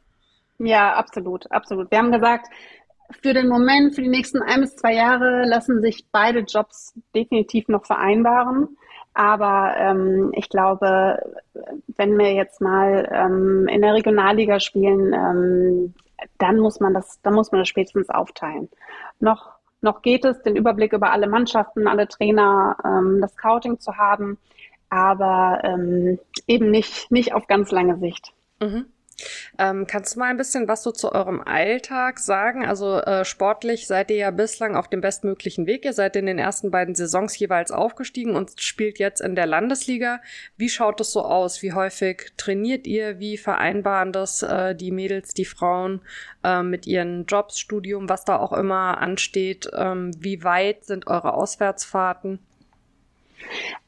[0.59, 1.89] Ja, absolut, absolut.
[1.91, 2.47] Wir haben gesagt,
[3.21, 7.67] für den Moment, für die nächsten ein bis zwei Jahre lassen sich beide Jobs definitiv
[7.67, 8.77] noch vereinbaren.
[9.13, 11.17] Aber ähm, ich glaube,
[11.97, 15.93] wenn wir jetzt mal ähm, in der Regionalliga spielen, ähm,
[16.37, 18.69] dann muss man das, dann muss man das spätestens aufteilen.
[19.19, 23.97] Noch, noch geht es, den Überblick über alle Mannschaften, alle Trainer, ähm, das Scouting zu
[23.97, 24.37] haben
[24.89, 28.33] aber ähm, eben nicht, nicht auf ganz lange Sicht.
[28.59, 28.85] Mhm.
[29.57, 32.65] Ähm, kannst du mal ein bisschen was so zu eurem Alltag sagen?
[32.65, 35.85] Also äh, sportlich seid ihr ja bislang auf dem bestmöglichen Weg.
[35.85, 40.21] Ihr seid in den ersten beiden Saisons jeweils aufgestiegen und spielt jetzt in der Landesliga.
[40.57, 41.61] Wie schaut es so aus?
[41.61, 43.19] Wie häufig trainiert ihr?
[43.19, 46.01] Wie vereinbaren das äh, die Mädels, die Frauen
[46.43, 49.69] äh, mit ihren Jobs, Studium, was da auch immer ansteht?
[49.75, 52.39] Ähm, wie weit sind eure Auswärtsfahrten?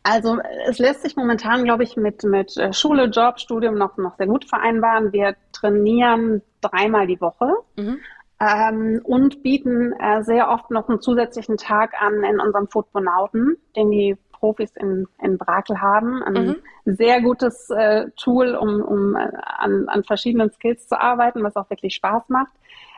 [0.04, 4.18] Also es lässt sich momentan, glaube ich, mit, mit äh, Schule, Job, Studium noch, noch
[4.18, 5.14] sehr gut vereinbaren.
[5.14, 7.54] Wir trainieren dreimal die Woche.
[7.76, 8.00] Mhm.
[8.40, 13.92] Ähm, und bieten äh, sehr oft noch einen zusätzlichen Tag an in unserem Footbonauten, den
[13.92, 16.24] die Profis in, in Brakel haben.
[16.24, 16.56] Ein mhm.
[16.86, 21.70] sehr gutes äh, Tool, um, um äh, an, an verschiedenen Skills zu arbeiten, was auch
[21.70, 22.52] wirklich Spaß macht.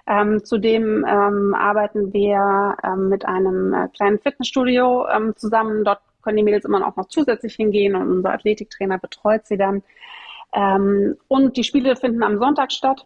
[0.07, 5.83] Ähm, zudem ähm, arbeiten wir ähm, mit einem äh, kleinen Fitnessstudio ähm, zusammen.
[5.83, 9.83] Dort können die Mädels immer auch noch zusätzlich hingehen und unser Athletiktrainer betreut sie dann.
[10.53, 13.05] Ähm, und die Spiele finden am Sonntag statt,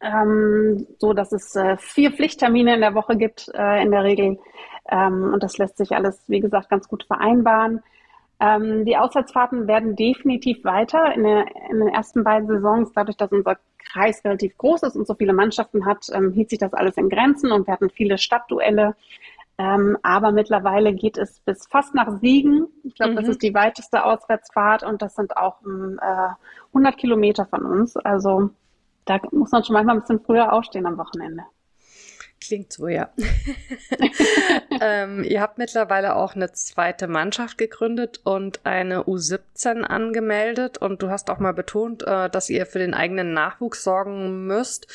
[0.00, 4.38] ähm, so dass es äh, vier Pflichttermine in der Woche gibt äh, in der Regel.
[4.88, 7.82] Ähm, und das lässt sich alles, wie gesagt, ganz gut vereinbaren.
[8.38, 12.92] Ähm, die Auswärtsfahrten werden definitiv weiter in, der, in, den ersten beiden Saisons.
[12.94, 16.58] Dadurch, dass unser Kreis relativ groß ist und so viele Mannschaften hat, ähm, hielt sich
[16.58, 18.94] das alles in Grenzen und wir hatten viele Stadtduelle.
[19.58, 22.68] Ähm, aber mittlerweile geht es bis fast nach Siegen.
[22.84, 23.16] Ich glaube, mhm.
[23.16, 26.34] das ist die weiteste Auswärtsfahrt und das sind auch äh,
[26.68, 27.96] 100 Kilometer von uns.
[27.96, 28.50] Also
[29.06, 31.44] da muss man schon manchmal ein bisschen früher aufstehen am Wochenende.
[32.38, 33.08] Klingt so, ja.
[34.80, 40.76] ähm, ihr habt mittlerweile auch eine zweite Mannschaft gegründet und eine U17 angemeldet.
[40.78, 44.86] Und du hast auch mal betont, äh, dass ihr für den eigenen Nachwuchs sorgen müsst.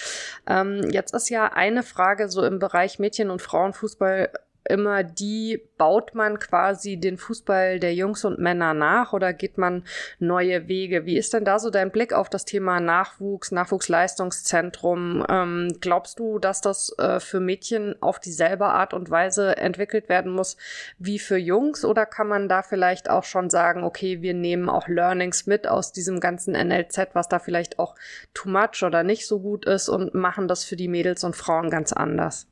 [0.48, 4.30] Ähm, jetzt ist ja eine Frage so im Bereich Mädchen- und Frauenfußball
[4.66, 9.84] immer die, baut man quasi den Fußball der Jungs und Männer nach oder geht man
[10.20, 11.06] neue Wege?
[11.06, 15.26] Wie ist denn da so dein Blick auf das Thema Nachwuchs, Nachwuchsleistungszentrum?
[15.30, 20.32] Ähm, glaubst du, dass das äh, für Mädchen auf dieselbe Art und Weise entwickelt werden
[20.32, 20.58] muss
[21.00, 21.84] wie für Jungs?
[21.84, 25.92] Oder kann man da vielleicht auch schon sagen, okay, wir nehmen auch Learnings mit aus
[25.92, 27.96] diesem ganzen NLZ, was da vielleicht auch
[28.34, 31.70] too much oder nicht so gut ist und machen das für die Mädels und Frauen
[31.70, 32.48] ganz anders?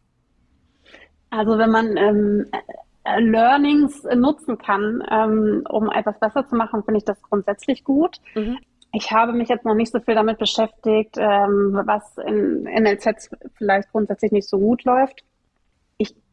[1.30, 2.46] Also wenn man ähm,
[3.04, 8.18] äh, Learnings nutzen kann, ähm, um etwas besser zu machen, finde ich das grundsätzlich gut.
[8.36, 8.58] Mhm.
[8.92, 13.92] Ich habe mich jetzt noch nicht so viel damit beschäftigt, ähm, was in NLZ vielleicht
[13.92, 15.24] grundsätzlich nicht so gut läuft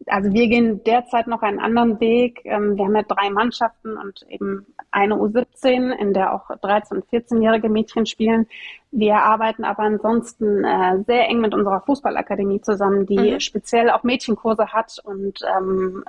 [0.07, 2.41] also wir gehen derzeit noch einen anderen Weg.
[2.45, 7.07] Ähm, wir haben ja drei Mannschaften und eben eine U17, in der auch 13- und
[7.07, 8.47] 14-jährige Mädchen spielen.
[8.93, 13.41] Wir arbeiten aber ansonsten äh, sehr eng mit unserer Fußballakademie zusammen, die mhm.
[13.41, 16.05] speziell auch Mädchenkurse hat und ähm,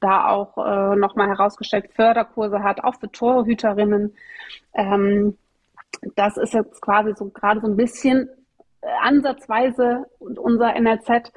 [0.00, 4.14] da auch äh, nochmal herausgestellt Förderkurse hat, auch für Torhüterinnen.
[4.74, 5.38] Ähm,
[6.14, 8.28] das ist jetzt quasi so gerade so ein bisschen
[8.82, 11.32] äh, ansatzweise unser NLZ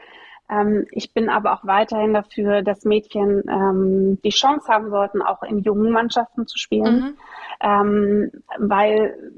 [0.50, 5.44] ähm, ich bin aber auch weiterhin dafür, dass Mädchen ähm, die Chance haben sollten, auch
[5.44, 7.18] in jungen Mannschaften zu spielen, mhm.
[7.62, 9.34] ähm, weil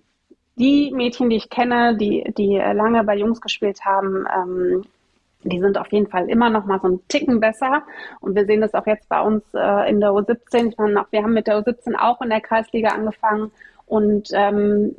[0.55, 4.83] die Mädchen, die ich kenne, die, die lange bei Jungs gespielt haben, ähm,
[5.43, 7.83] die sind auf jeden Fall immer noch mal so einen Ticken besser.
[8.19, 10.69] Und wir sehen das auch jetzt bei uns äh, in der U17.
[10.69, 13.51] Ich meine, wir haben mit der U17 auch in der Kreisliga angefangen.
[13.87, 14.95] Und ähm,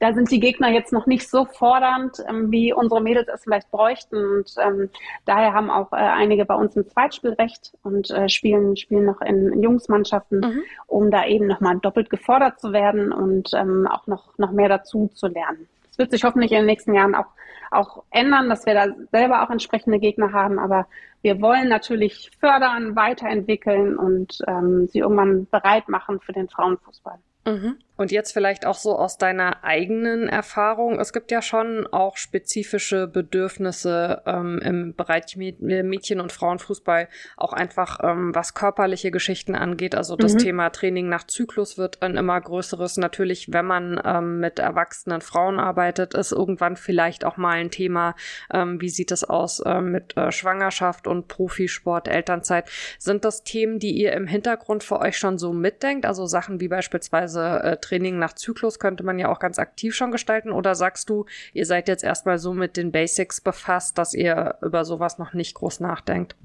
[0.00, 3.70] da sind die Gegner jetzt noch nicht so fordernd, ähm, wie unsere Mädels es vielleicht
[3.70, 4.16] bräuchten.
[4.16, 4.90] Und ähm,
[5.24, 9.52] daher haben auch äh, einige bei uns ein Zweitspielrecht und äh, spielen, spielen noch in,
[9.52, 10.62] in Jungsmannschaften, mhm.
[10.86, 15.10] um da eben nochmal doppelt gefordert zu werden und ähm, auch noch, noch mehr dazu
[15.14, 15.68] zu lernen.
[15.88, 17.26] Das wird sich hoffentlich in den nächsten Jahren auch,
[17.70, 20.58] auch ändern, dass wir da selber auch entsprechende Gegner haben.
[20.58, 20.86] Aber
[21.22, 27.18] wir wollen natürlich fördern, weiterentwickeln und ähm, sie irgendwann bereit machen für den Frauenfußball.
[27.46, 27.76] Mhm.
[27.96, 30.98] Und jetzt vielleicht auch so aus deiner eigenen Erfahrung.
[30.98, 38.00] Es gibt ja schon auch spezifische Bedürfnisse ähm, im Bereich Mädchen- und Frauenfußball, auch einfach
[38.02, 39.94] ähm, was körperliche Geschichten angeht.
[39.94, 40.38] Also das mhm.
[40.38, 42.96] Thema Training nach Zyklus wird ein immer größeres.
[42.96, 48.16] Natürlich, wenn man ähm, mit erwachsenen Frauen arbeitet, ist irgendwann vielleicht auch mal ein Thema,
[48.52, 52.68] ähm, wie sieht es aus äh, mit äh, Schwangerschaft und Profisport, Elternzeit.
[52.98, 56.06] Sind das Themen, die ihr im Hintergrund für euch schon so mitdenkt?
[56.06, 60.10] Also Sachen wie beispielsweise äh, Training nach Zyklus könnte man ja auch ganz aktiv schon
[60.10, 60.50] gestalten.
[60.50, 64.84] Oder sagst du, ihr seid jetzt erstmal so mit den Basics befasst, dass ihr über
[64.84, 66.36] sowas noch nicht groß nachdenkt?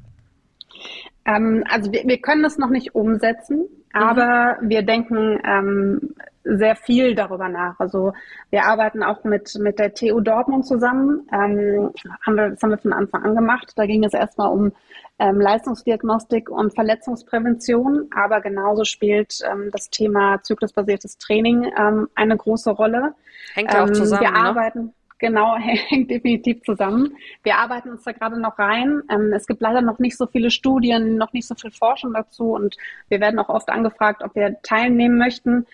[1.26, 3.68] Ähm, also wir, wir, können das noch nicht umsetzen, mhm.
[3.94, 7.80] aber wir denken ähm, sehr viel darüber nach.
[7.80, 8.14] Also
[8.50, 11.28] wir arbeiten auch mit, mit der TU Dortmund zusammen.
[11.32, 11.92] Ähm,
[12.26, 13.74] haben wir, das haben wir von Anfang an gemacht.
[13.76, 14.72] Da ging es erstmal um
[15.20, 22.72] ähm, Leistungsdiagnostik und Verletzungsprävention, aber genauso spielt ähm, das Thema zyklusbasiertes Training ähm, eine große
[22.72, 23.14] Rolle.
[23.54, 24.22] Hängt ja auch ähm, zusammen.
[24.22, 24.38] Wir ne?
[24.38, 27.16] arbeiten, genau, hängt definitiv zusammen.
[27.44, 29.04] Wir arbeiten uns da gerade noch rein.
[29.12, 32.54] Ähm, es gibt leider noch nicht so viele Studien, noch nicht so viel Forschung dazu
[32.54, 32.78] und
[33.10, 35.66] wir werden auch oft angefragt, ob wir teilnehmen möchten.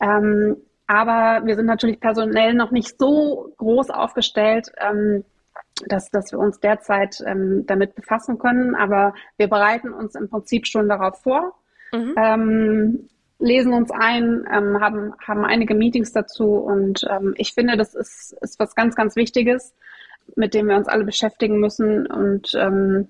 [0.00, 5.24] Ähm, aber wir sind natürlich personell noch nicht so groß aufgestellt, ähm,
[5.86, 8.74] dass, dass wir uns derzeit damit befassen können.
[8.74, 11.54] Aber wir bereiten uns im Prinzip schon darauf vor.
[11.92, 12.14] Mhm.
[12.16, 13.08] Ähm,
[13.40, 18.36] lesen uns ein, ähm, haben, haben einige Meetings dazu und ähm, ich finde, das ist,
[18.40, 19.74] ist was ganz, ganz Wichtiges,
[20.36, 23.08] mit dem wir uns alle beschäftigen müssen und ähm,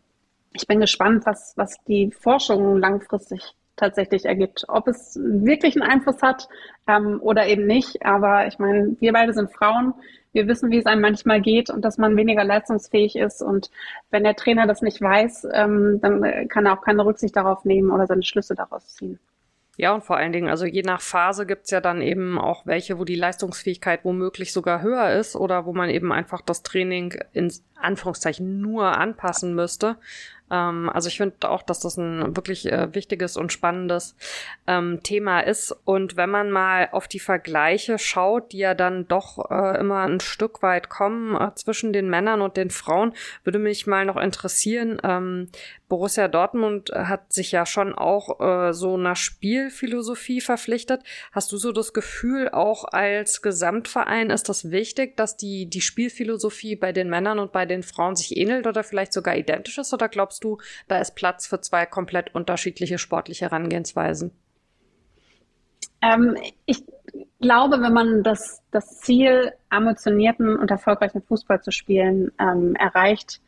[0.53, 4.65] ich bin gespannt, was, was die Forschung langfristig tatsächlich ergibt.
[4.69, 6.49] Ob es wirklich einen Einfluss hat
[6.87, 8.05] ähm, oder eben nicht.
[8.05, 9.95] Aber ich meine, wir beide sind Frauen.
[10.33, 13.43] Wir wissen, wie es einem manchmal geht und dass man weniger leistungsfähig ist.
[13.43, 13.71] Und
[14.11, 17.91] wenn der Trainer das nicht weiß, ähm, dann kann er auch keine Rücksicht darauf nehmen
[17.91, 19.19] oder seine Schlüsse daraus ziehen.
[19.81, 22.99] Ja, und vor allen Dingen, also je nach Phase gibt's ja dann eben auch welche,
[22.99, 27.51] wo die Leistungsfähigkeit womöglich sogar höher ist oder wo man eben einfach das Training in
[27.77, 29.97] Anführungszeichen nur anpassen müsste.
[30.51, 34.17] Ähm, also ich finde auch, dass das ein wirklich äh, wichtiges und spannendes
[34.67, 35.75] ähm, Thema ist.
[35.87, 40.21] Und wenn man mal auf die Vergleiche schaut, die ja dann doch äh, immer ein
[40.21, 43.15] Stück weit kommen äh, zwischen den Männern und den Frauen,
[43.45, 45.49] würde mich mal noch interessieren, ähm,
[45.91, 51.03] Borussia Dortmund hat sich ja schon auch äh, so einer Spielphilosophie verpflichtet.
[51.33, 56.77] Hast du so das Gefühl, auch als Gesamtverein ist das wichtig, dass die, die Spielphilosophie
[56.77, 59.93] bei den Männern und bei den Frauen sich ähnelt oder vielleicht sogar identisch ist?
[59.93, 64.31] Oder glaubst du, da ist Platz für zwei komplett unterschiedliche sportliche Herangehensweisen?
[66.03, 66.85] Ähm, ich
[67.41, 73.41] glaube, wenn man das, das Ziel, ambitionierten und erfolgreichen Fußball zu spielen, ähm, erreicht,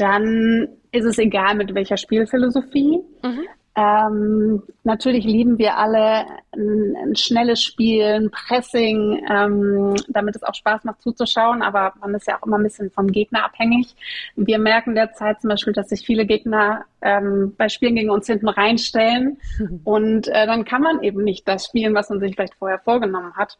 [0.00, 3.00] dann ist es egal, mit welcher Spielphilosophie.
[3.22, 3.48] Mhm.
[3.78, 10.54] Ähm, natürlich lieben wir alle ein, ein schnelles Spiel, ein Pressing, ähm, damit es auch
[10.54, 13.94] Spaß macht zuzuschauen, aber man ist ja auch immer ein bisschen vom Gegner abhängig.
[14.34, 18.48] Wir merken derzeit zum Beispiel, dass sich viele Gegner ähm, bei Spielen gegen uns hinten
[18.48, 19.38] reinstellen
[19.84, 23.34] und äh, dann kann man eben nicht das spielen, was man sich vielleicht vorher vorgenommen
[23.36, 23.58] hat.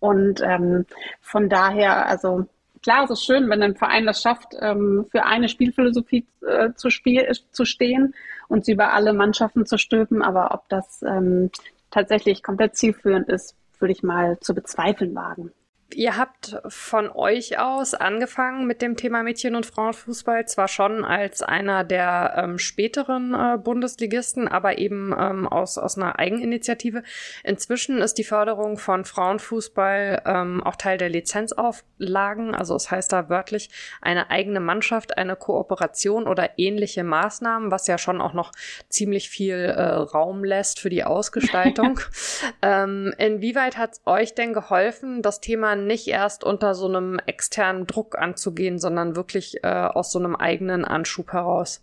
[0.00, 0.86] Und ähm,
[1.20, 2.46] von daher, also
[2.82, 6.90] klar, es ist schön, wenn ein Verein das schafft, ähm, für eine Spielphilosophie äh, zu,
[6.90, 8.14] spiel zu stehen
[8.48, 10.22] und sie über alle Mannschaften zu stülpen.
[10.22, 11.50] Aber ob das ähm,
[11.90, 15.52] tatsächlich komplett zielführend ist, würde ich mal zu bezweifeln wagen.
[15.94, 21.42] Ihr habt von euch aus angefangen mit dem Thema Mädchen- und Frauenfußball, zwar schon als
[21.42, 27.02] einer der ähm, späteren äh, Bundesligisten, aber eben ähm, aus, aus einer Eigeninitiative.
[27.42, 33.30] Inzwischen ist die Förderung von Frauenfußball ähm, auch Teil der Lizenzauflagen, also es heißt da
[33.30, 33.70] wörtlich
[34.02, 38.52] eine eigene Mannschaft, eine Kooperation oder ähnliche Maßnahmen, was ja schon auch noch
[38.90, 41.98] ziemlich viel äh, Raum lässt für die Ausgestaltung.
[42.62, 47.86] ähm, inwieweit hat es euch denn geholfen, das Thema nicht erst unter so einem externen
[47.86, 51.82] Druck anzugehen, sondern wirklich äh, aus so einem eigenen Anschub heraus?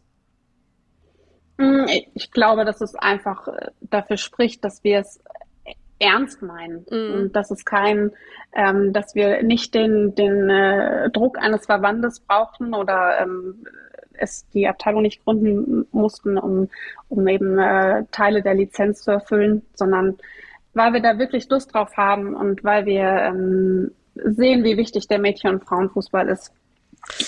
[1.58, 5.21] Mm, ich glaube, dass es einfach äh, dafür spricht, dass wir es
[5.99, 7.13] ernst meinen mm.
[7.13, 8.12] und dass es kein,
[8.53, 13.65] ähm, dass wir nicht den, den äh, Druck eines Verbandes brauchten oder ähm,
[14.17, 16.69] es die Abteilung nicht gründen mussten, um,
[17.10, 20.17] um eben äh, Teile der Lizenz zu erfüllen, sondern
[20.75, 25.19] weil wir da wirklich Lust drauf haben und weil wir ähm, sehen, wie wichtig der
[25.19, 26.53] Mädchen- und Frauenfußball ist.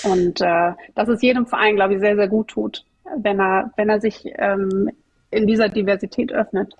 [0.03, 2.83] Und äh, dass es jedem Verein, glaube ich, sehr, sehr gut tut,
[3.17, 4.89] wenn er, wenn er sich ähm,
[5.31, 6.73] in dieser Diversität öffnet.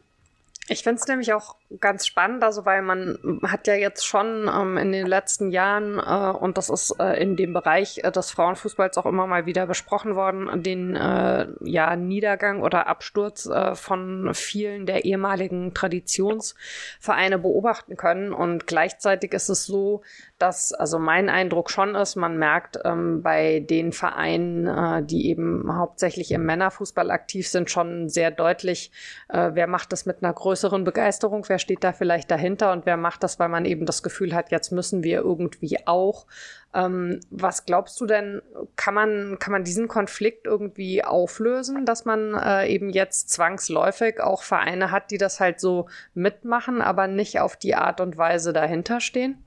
[0.70, 4.78] Ich finde es nämlich auch ganz spannend, also weil man hat ja jetzt schon ähm,
[4.78, 8.98] in den letzten Jahren, äh, und das ist äh, in dem Bereich äh, des Frauenfußballs
[8.98, 14.86] auch immer mal wieder besprochen worden, den äh, ja, Niedergang oder Absturz äh, von vielen
[14.86, 18.34] der ehemaligen Traditionsvereine beobachten können.
[18.34, 20.02] Und gleichzeitig ist es so,
[20.38, 25.76] dass, also mein Eindruck schon ist, man merkt ähm, bei den Vereinen, äh, die eben
[25.76, 28.92] hauptsächlich im Männerfußball aktiv sind, schon sehr deutlich,
[29.30, 32.98] äh, wer macht das mit einer größeren Begeisterung, wer steht da vielleicht dahinter und wer
[32.98, 36.28] macht das, weil man eben das Gefühl hat, jetzt müssen wir irgendwie auch.
[36.74, 38.42] Ähm, was glaubst du denn,
[38.76, 44.44] kann man, kann man diesen Konflikt irgendwie auflösen, dass man äh, eben jetzt zwangsläufig auch
[44.44, 49.00] Vereine hat, die das halt so mitmachen, aber nicht auf die Art und Weise dahinter
[49.00, 49.44] stehen?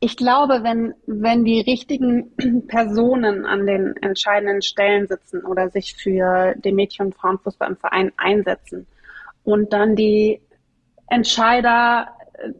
[0.00, 2.32] Ich glaube, wenn, wenn die richtigen
[2.68, 8.12] Personen an den entscheidenden Stellen sitzen oder sich für den Mädchen- und Frauenfußball im Verein
[8.16, 8.86] einsetzen
[9.44, 10.40] und dann die
[11.08, 12.08] Entscheider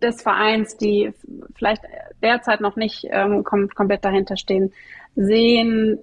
[0.03, 1.12] des Vereins, die
[1.55, 1.83] vielleicht
[2.23, 4.73] derzeit noch nicht ähm, kom komplett dahinter stehen,
[5.14, 5.99] sehen,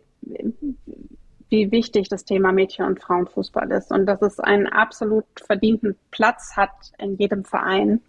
[1.50, 6.56] wie wichtig das Thema Mädchen- und Frauenfußball ist und dass es einen absolut verdienten Platz
[6.56, 8.02] hat in jedem Verein.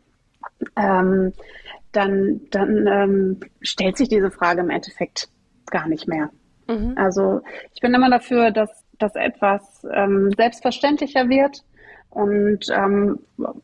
[0.76, 1.32] Ähm,
[1.96, 5.28] dann, dann ähm, stellt sich diese Frage im Endeffekt
[5.70, 6.30] gar nicht mehr.
[6.68, 6.94] Mhm.
[6.96, 7.40] Also
[7.72, 11.62] ich bin immer dafür, dass, dass etwas ähm, selbstverständlicher wird.
[12.10, 13.18] Und ähm,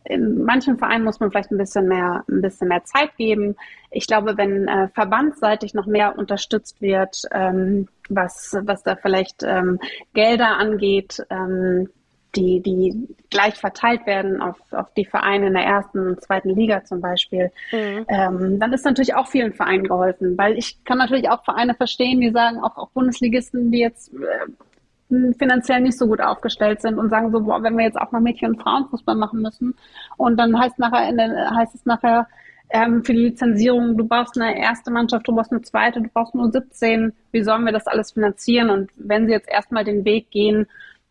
[0.05, 3.55] in manchen Vereinen muss man vielleicht ein bisschen mehr, ein bisschen mehr Zeit geben.
[3.93, 9.79] Ich glaube, wenn äh, verbandsseitig noch mehr unterstützt wird, ähm, was, was da vielleicht ähm,
[10.15, 11.91] Gelder angeht, ähm,
[12.37, 16.85] die, die gleich verteilt werden auf, auf die Vereine in der ersten und zweiten Liga
[16.85, 18.07] zum Beispiel, mhm.
[18.09, 20.39] ähm, dann ist natürlich auch vielen Vereinen geholfen.
[20.39, 25.33] Weil ich kann natürlich auch Vereine verstehen, die sagen, auch, auch Bundesligisten, die jetzt äh,
[25.39, 28.21] finanziell nicht so gut aufgestellt sind und sagen so, boah, wenn wir jetzt auch mal
[28.21, 29.75] Mädchen- und Frauenfußball machen müssen
[30.17, 32.29] und dann heißt nachher der, heißt es nachher
[32.71, 36.35] ähm, für die Lizenzierung, du brauchst eine erste Mannschaft, du brauchst eine zweite, du brauchst
[36.35, 38.71] nur 17, wie sollen wir das alles finanzieren?
[38.71, 40.67] Und wenn sie jetzt erstmal den Weg gehen,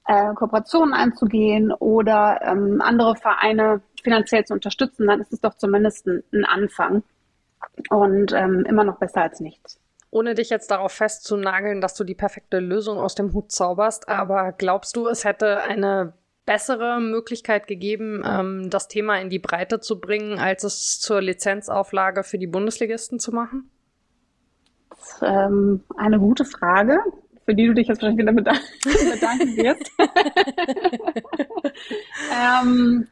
[0.08, 6.08] äh, Kooperationen einzugehen oder ähm, andere Vereine finanziell zu unterstützen, dann ist es doch zumindest
[6.08, 7.04] ein, ein Anfang
[7.90, 9.80] und ähm, immer noch besser als nichts.
[10.12, 14.54] Ohne dich jetzt darauf festzunageln, dass du die perfekte Lösung aus dem Hut zauberst, aber
[14.54, 16.14] glaubst du, es hätte eine
[16.48, 22.24] bessere Möglichkeit gegeben, ähm, das Thema in die Breite zu bringen, als es zur Lizenzauflage
[22.24, 23.70] für die Bundesligisten zu machen?
[24.90, 27.00] Das ähm, eine gute Frage
[27.50, 28.32] für die du dich jetzt wahrscheinlich wieder
[29.14, 29.92] bedanken wirst.
[32.32, 33.08] ähm,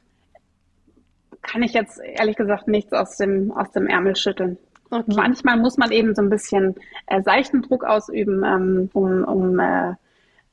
[1.41, 4.59] kann ich jetzt ehrlich gesagt nichts aus dem, aus dem Ärmel schütteln.
[4.91, 5.11] Okay.
[5.15, 6.75] Manchmal muss man eben so ein bisschen
[7.07, 9.93] äh, seichten Druck ausüben, ähm, um, um äh,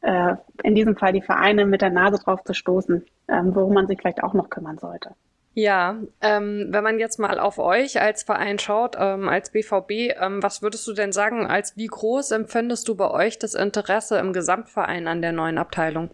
[0.00, 3.86] äh, in diesem Fall die Vereine mit der Nase drauf zu stoßen, ähm, worum man
[3.86, 5.10] sich vielleicht auch noch kümmern sollte.
[5.56, 10.42] Ja, ähm, wenn man jetzt mal auf euch als Verein schaut, ähm, als BVB, ähm,
[10.42, 14.32] was würdest du denn sagen, als wie groß empfindest du bei euch das Interesse im
[14.32, 16.10] Gesamtverein an der neuen Abteilung?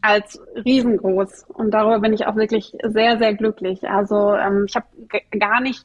[0.00, 1.44] Als riesengroß.
[1.48, 3.86] Und darüber bin ich auch wirklich sehr, sehr glücklich.
[3.86, 4.86] Also ähm, ich habe
[5.38, 5.84] gar nicht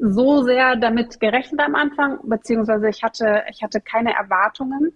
[0.00, 4.94] so sehr damit gerechnet am Anfang, beziehungsweise ich hatte, ich hatte keine Erwartungen.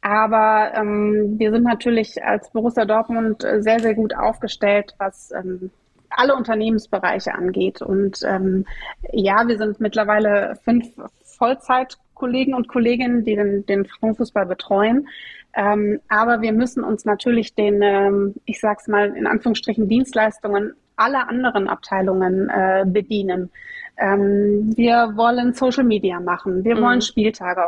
[0.00, 5.70] Aber ähm, wir sind natürlich als Borussia Dortmund sehr, sehr gut aufgestellt, was ähm,
[6.16, 7.82] alle Unternehmensbereiche angeht.
[7.82, 8.66] Und ähm,
[9.12, 10.86] ja, wir sind mittlerweile fünf
[11.22, 15.08] Vollzeitkollegen und Kolleginnen, die den, den Frauenfußball betreuen.
[15.56, 21.28] Ähm, aber wir müssen uns natürlich den, ähm, ich sag's mal in Anführungsstrichen, Dienstleistungen aller
[21.28, 23.50] anderen Abteilungen äh, bedienen.
[23.96, 26.64] Ähm, wir wollen Social Media machen.
[26.64, 26.82] Wir mhm.
[26.82, 27.60] wollen Spieltage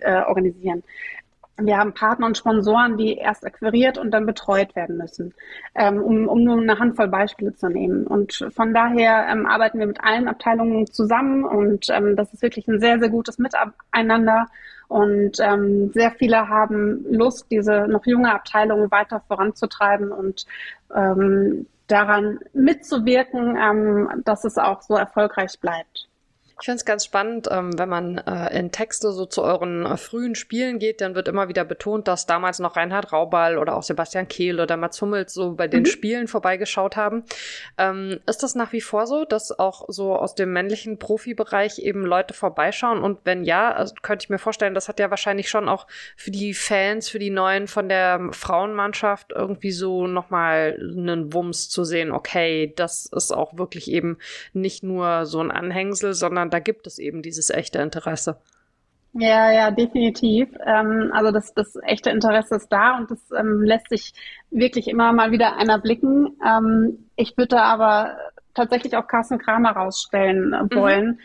[0.00, 0.82] äh, organisieren.
[1.58, 5.34] Wir haben Partner und Sponsoren, die erst akquiriert und dann betreut werden müssen,
[5.74, 8.06] ähm, um, um nur eine Handvoll Beispiele zu nehmen.
[8.06, 12.68] Und von daher ähm, arbeiten wir mit allen Abteilungen zusammen und ähm, das ist wirklich
[12.68, 14.46] ein sehr, sehr gutes Miteinander.
[14.88, 20.46] Und ähm, sehr viele haben Lust, diese noch junge Abteilung weiter voranzutreiben und
[20.94, 26.08] ähm, daran mitzuwirken, ähm, dass es auch so erfolgreich bleibt.
[26.58, 29.98] Ich finde es ganz spannend, ähm, wenn man äh, in Texte so zu euren äh,
[29.98, 33.82] frühen Spielen geht, dann wird immer wieder betont, dass damals noch Reinhard Raubal oder auch
[33.82, 35.86] Sebastian Kehl oder Mats Hummels so bei den mhm.
[35.86, 37.24] Spielen vorbeigeschaut haben.
[37.76, 42.06] Ähm, ist das nach wie vor so, dass auch so aus dem männlichen Profibereich eben
[42.06, 43.02] Leute vorbeischauen?
[43.02, 45.86] Und wenn ja, also könnte ich mir vorstellen, das hat ja wahrscheinlich schon auch
[46.16, 51.84] für die Fans, für die Neuen von der Frauenmannschaft irgendwie so nochmal einen Wumms zu
[51.84, 54.16] sehen, okay, das ist auch wirklich eben
[54.54, 58.38] nicht nur so ein Anhängsel, sondern sondern da gibt es eben dieses echte Interesse.
[59.12, 60.48] Ja, ja, definitiv.
[60.64, 64.12] Ähm, also das, das echte Interesse ist da und das ähm, lässt sich
[64.50, 66.36] wirklich immer mal wieder einer blicken.
[66.46, 68.16] Ähm, ich würde aber
[68.52, 70.80] tatsächlich auch Carsten Kramer rausstellen äh, mhm.
[70.80, 71.06] wollen.
[71.06, 71.18] Mhm.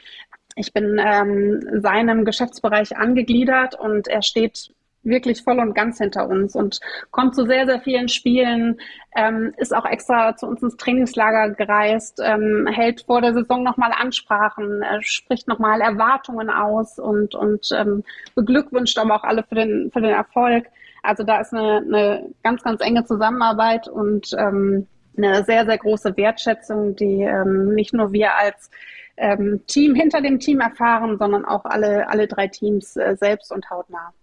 [0.55, 4.73] Ich bin ähm, seinem Geschäftsbereich angegliedert und er steht
[5.03, 6.79] wirklich voll und ganz hinter uns und
[7.11, 8.79] kommt zu sehr, sehr vielen Spielen,
[9.15, 13.91] ähm, ist auch extra zu uns ins Trainingslager gereist, ähm, hält vor der Saison nochmal
[13.97, 18.03] Ansprachen, äh, spricht nochmal Erwartungen aus und, und ähm,
[18.35, 20.67] beglückwünscht aber auch alle für den, für den Erfolg.
[21.03, 24.87] Also da ist eine, eine ganz, ganz enge Zusammenarbeit und ähm,
[25.17, 28.69] eine sehr, sehr große Wertschätzung, die ähm, nicht nur wir als
[29.17, 33.69] ähm, Team hinter dem Team erfahren, sondern auch alle, alle drei Teams äh, selbst und
[33.69, 34.13] hautnah.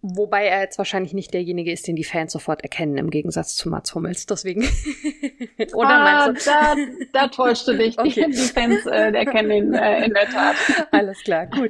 [0.00, 3.68] Wobei er jetzt wahrscheinlich nicht derjenige ist, den die Fans sofort erkennen, im Gegensatz zu
[3.68, 4.26] Mats Hummels.
[4.26, 4.62] Deswegen.
[5.74, 6.50] Oder ah, meinst du?
[6.50, 6.76] Da,
[7.12, 7.96] da täuscht du dich.
[8.08, 8.26] Okay.
[8.28, 10.54] Die, die Fans äh, erkennen ihn äh, in der Tat.
[10.92, 11.68] Alles klar, gut.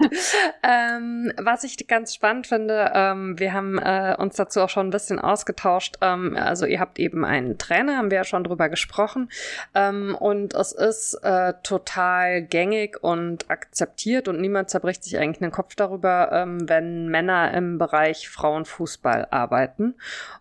[0.63, 4.91] ähm, was ich ganz spannend finde, ähm, wir haben äh, uns dazu auch schon ein
[4.91, 5.97] bisschen ausgetauscht.
[6.03, 9.31] Ähm, also ihr habt eben einen Trainer, haben wir ja schon drüber gesprochen.
[9.75, 15.51] Ähm, und es ist äh, total gängig und akzeptiert und niemand zerbricht sich eigentlich den
[15.51, 19.95] Kopf darüber, ähm, wenn Männer im Bereich Bereich Frauenfußball arbeiten.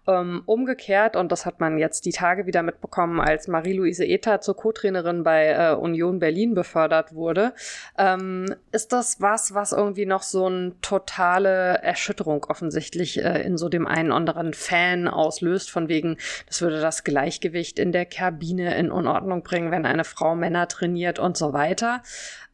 [0.07, 4.55] Ähm, umgekehrt, und das hat man jetzt die Tage wieder mitbekommen, als Marie-Louise Ether zur
[4.55, 7.53] Co-Trainerin bei äh, Union Berlin befördert wurde,
[7.97, 13.69] ähm, ist das was, was irgendwie noch so eine totale Erschütterung offensichtlich äh, in so
[13.69, 16.17] dem einen oder anderen Fan auslöst, von wegen,
[16.47, 21.19] das würde das Gleichgewicht in der Kabine in Unordnung bringen, wenn eine Frau Männer trainiert
[21.19, 22.01] und so weiter.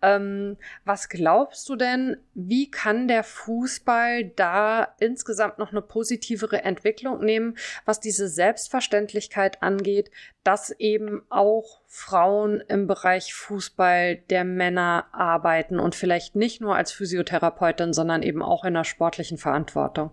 [0.03, 7.21] Ähm, was glaubst du denn, wie kann der Fußball da insgesamt noch eine positivere Entwicklung
[7.23, 10.11] nehmen, was diese Selbstverständlichkeit angeht,
[10.43, 16.91] dass eben auch Frauen im Bereich Fußball der Männer arbeiten und vielleicht nicht nur als
[16.91, 20.11] Physiotherapeutin, sondern eben auch in der sportlichen Verantwortung?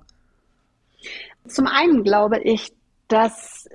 [1.48, 2.72] Zum einen glaube ich,
[3.08, 3.68] dass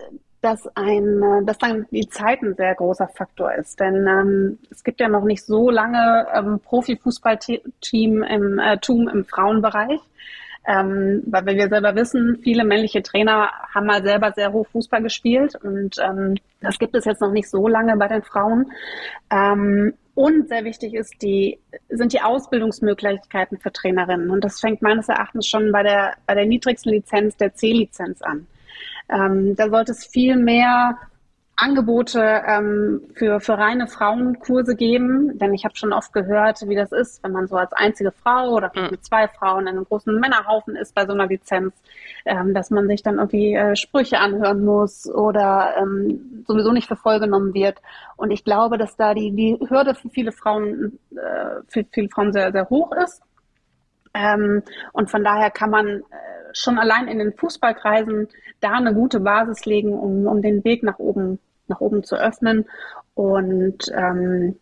[0.45, 3.79] dass ein, äh, dass dann die Zeit ein sehr großer Faktor ist.
[3.79, 9.25] Denn ähm, es gibt ja noch nicht so lange ähm, Profifußballteam im äh, Tum im
[9.25, 9.99] Frauenbereich.
[10.67, 15.53] Ähm, weil wir selber wissen, viele männliche Trainer haben mal selber sehr hoch Fußball gespielt
[15.61, 18.71] und ähm, das gibt es jetzt noch nicht so lange bei den Frauen.
[19.29, 24.31] Ähm, und sehr wichtig ist die, sind die Ausbildungsmöglichkeiten für Trainerinnen.
[24.31, 28.47] Und das fängt meines Erachtens schon bei der, bei der niedrigsten Lizenz, der C-Lizenz an.
[29.09, 30.97] Ähm, da sollte es viel mehr
[31.57, 36.91] Angebote ähm, für, für reine Frauenkurse geben, denn ich habe schon oft gehört, wie das
[36.91, 38.91] ist, wenn man so als einzige Frau oder mhm.
[38.91, 41.73] mit zwei Frauen in einem großen Männerhaufen ist bei so einer Lizenz,
[42.25, 46.97] ähm, dass man sich dann irgendwie äh, Sprüche anhören muss oder ähm, sowieso nicht für
[46.97, 47.81] voll genommen wird.
[48.17, 52.33] Und ich glaube, dass da die, die Hürde für viele Frauen, äh, für viele Frauen
[52.33, 53.21] sehr, sehr hoch ist.
[54.16, 54.63] Ähm,
[54.93, 56.03] und von daher kann man äh,
[56.53, 58.30] schon allein in den Fußballkreisen
[58.61, 62.66] da eine gute Basis legen, um, um den Weg nach oben, nach oben zu öffnen.
[63.13, 64.57] Und ähm,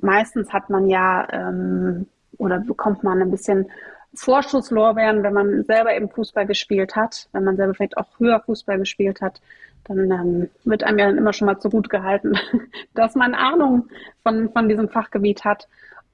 [0.00, 2.06] meistens hat man ja ähm,
[2.38, 3.70] oder bekommt man ein bisschen
[4.14, 8.78] Vorschusslorbeeren, wenn man selber eben Fußball gespielt hat, wenn man selber vielleicht auch höher Fußball
[8.78, 9.40] gespielt hat,
[9.84, 12.34] dann ähm, wird einem ja dann immer schon mal zu gut gehalten,
[12.94, 13.88] dass man Ahnung
[14.22, 15.66] von, von diesem Fachgebiet hat.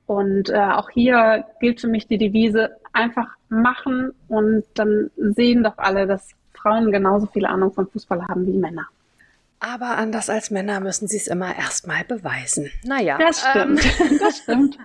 [0.08, 5.76] Und äh, auch hier gilt für mich die Devise, einfach machen und dann sehen doch
[5.76, 8.86] alle, dass Frauen genauso viel Ahnung von Fußball haben wie Männer.
[9.60, 12.70] Aber anders als Männer müssen sie es immer erstmal beweisen.
[12.84, 13.18] Naja.
[13.20, 13.84] Das stimmt.
[14.00, 14.18] Ähm.
[14.18, 14.78] Das stimmt.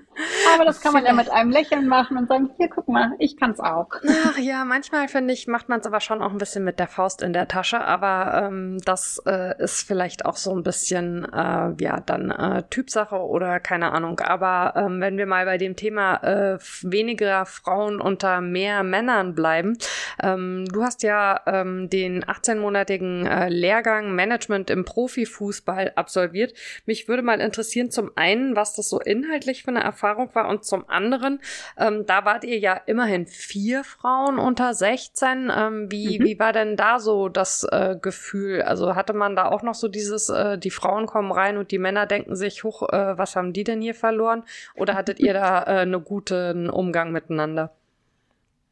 [0.53, 3.37] Aber das kann man ja mit einem Lächeln machen und sagen, hier, guck mal, ich
[3.37, 3.89] kann's auch.
[4.25, 6.87] Ach ja, manchmal finde ich, macht man es aber schon auch ein bisschen mit der
[6.87, 7.81] Faust in der Tasche.
[7.81, 13.15] Aber ähm, das äh, ist vielleicht auch so ein bisschen, äh, ja, dann äh, Typsache
[13.15, 14.19] oder keine Ahnung.
[14.19, 19.77] Aber ähm, wenn wir mal bei dem Thema äh, weniger Frauen unter mehr Männern bleiben.
[20.21, 26.53] Ähm, du hast ja ähm, den 18-monatigen äh, Lehrgang Management im Profifußball absolviert.
[26.85, 30.49] Mich würde mal interessieren, zum einen, was das so inhaltlich für eine Erfahrung Erfahrung war.
[30.49, 31.39] Und zum anderen,
[31.77, 35.51] ähm, da wart ihr ja immerhin vier Frauen unter 16.
[35.55, 36.25] Ähm, wie, mhm.
[36.25, 38.61] wie war denn da so das äh, Gefühl?
[38.61, 41.79] Also hatte man da auch noch so dieses, äh, die Frauen kommen rein und die
[41.79, 44.43] Männer denken sich, hoch, äh, was haben die denn hier verloren?
[44.75, 47.71] Oder hattet ihr da äh, einen guten Umgang miteinander?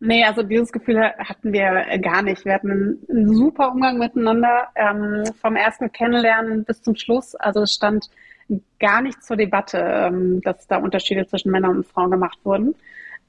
[0.04, 2.44] Nee, also dieses Gefühl hatten wir gar nicht.
[2.44, 7.36] Wir hatten einen, super Umgang miteinander, ähm, vom ersten Kennenlernen bis zum Schluss.
[7.36, 8.10] Also es stand
[8.80, 12.76] gar nicht zur Debatte, ähm, dass da Unterschiede zwischen Männern und Frauen gemacht wurden.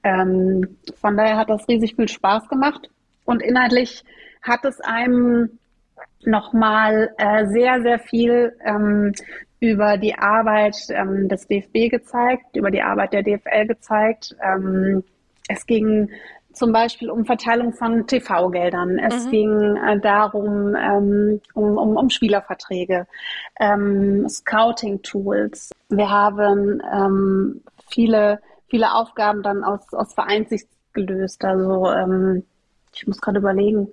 [0.03, 2.91] Ähm, von daher hat das riesig viel Spaß gemacht
[3.25, 4.05] und inhaltlich
[4.43, 5.59] hat es einem
[6.25, 9.13] nochmal äh, sehr, sehr viel ähm,
[9.61, 14.35] über die Arbeit ähm, des DFB gezeigt, über die Arbeit der DFL gezeigt.
[14.43, 15.05] Ähm,
[15.49, 16.11] es ging
[16.53, 18.99] zum Beispiel um Verteilung von TV-Geldern.
[18.99, 19.31] Es mhm.
[19.31, 23.07] ging äh, darum, ähm, um, um, um Spielerverträge,
[23.61, 25.71] ähm, Scouting-Tools.
[25.89, 31.45] Wir haben ähm, viele, viele Aufgaben dann aus, aus Vereinssicht gelöst.
[31.45, 32.45] Also ähm,
[32.95, 33.89] ich muss gerade überlegen,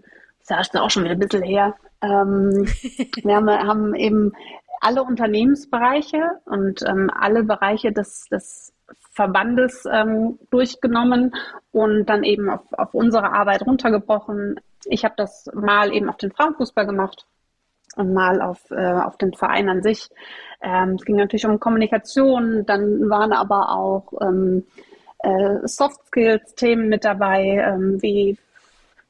[0.47, 1.75] das ist ja auch schon wieder ein bisschen her.
[2.01, 2.65] Ähm,
[3.23, 4.33] wir haben, haben eben
[4.81, 8.73] alle Unternehmensbereiche und ähm, alle Bereiche des, des
[9.19, 11.35] Verbandes ähm, durchgenommen
[11.73, 14.61] und dann eben auf, auf unsere Arbeit runtergebrochen.
[14.85, 17.25] Ich habe das mal eben auf den Frauenfußball gemacht
[17.97, 20.07] und mal auf, äh, auf den Verein an sich.
[20.61, 24.65] Ähm, es ging natürlich um Kommunikation, dann waren aber auch ähm,
[25.19, 28.37] äh, Soft Skills Themen mit dabei, ähm, wie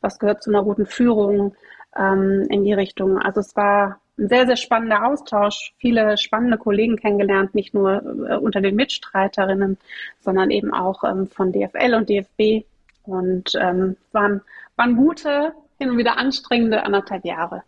[0.02, 1.54] was gehört zu einer guten Führung
[1.96, 3.20] ähm, in die Richtung.
[3.20, 8.36] Also es war ein sehr, sehr spannender Austausch, viele spannende Kollegen kennengelernt, nicht nur äh,
[8.36, 9.78] unter den Mitstreiterinnen,
[10.20, 12.66] sondern eben auch ähm, von DFL und DFB.
[13.04, 14.42] Und ähm, waren,
[14.76, 17.64] waren gute, hin und wieder anstrengende anderthalb Jahre.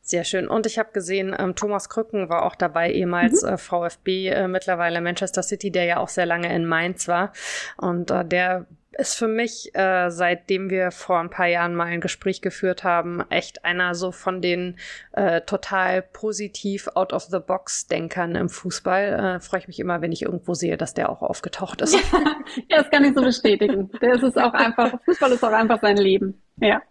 [0.00, 0.48] Sehr schön.
[0.48, 3.48] Und ich habe gesehen, ähm, Thomas Krücken war auch dabei, ehemals mhm.
[3.48, 7.32] äh, VfB, äh, mittlerweile Manchester City, der ja auch sehr lange in Mainz war.
[7.78, 12.00] Und äh, der ist für mich, äh, seitdem wir vor ein paar Jahren mal ein
[12.00, 14.76] Gespräch geführt haben, echt einer so von den
[15.12, 19.36] äh, total positiv out of the box Denkern im Fußball.
[19.36, 21.94] Äh, Freue ich mich immer, wenn ich irgendwo sehe, dass der auch aufgetaucht ist.
[22.68, 23.90] ja, das kann ich so bestätigen.
[24.00, 26.40] Der ist auch einfach, Fußball ist auch einfach sein Leben.
[26.56, 26.82] Ja.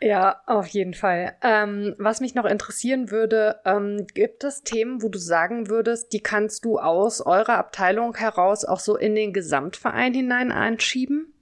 [0.00, 1.34] Ja, auf jeden Fall.
[1.42, 6.20] Ähm, was mich noch interessieren würde, ähm, gibt es Themen, wo du sagen würdest, die
[6.20, 11.33] kannst du aus eurer Abteilung heraus auch so in den Gesamtverein hinein einschieben?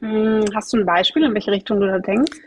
[0.00, 2.38] Hm, hast du ein Beispiel, in welche Richtung du da denkst?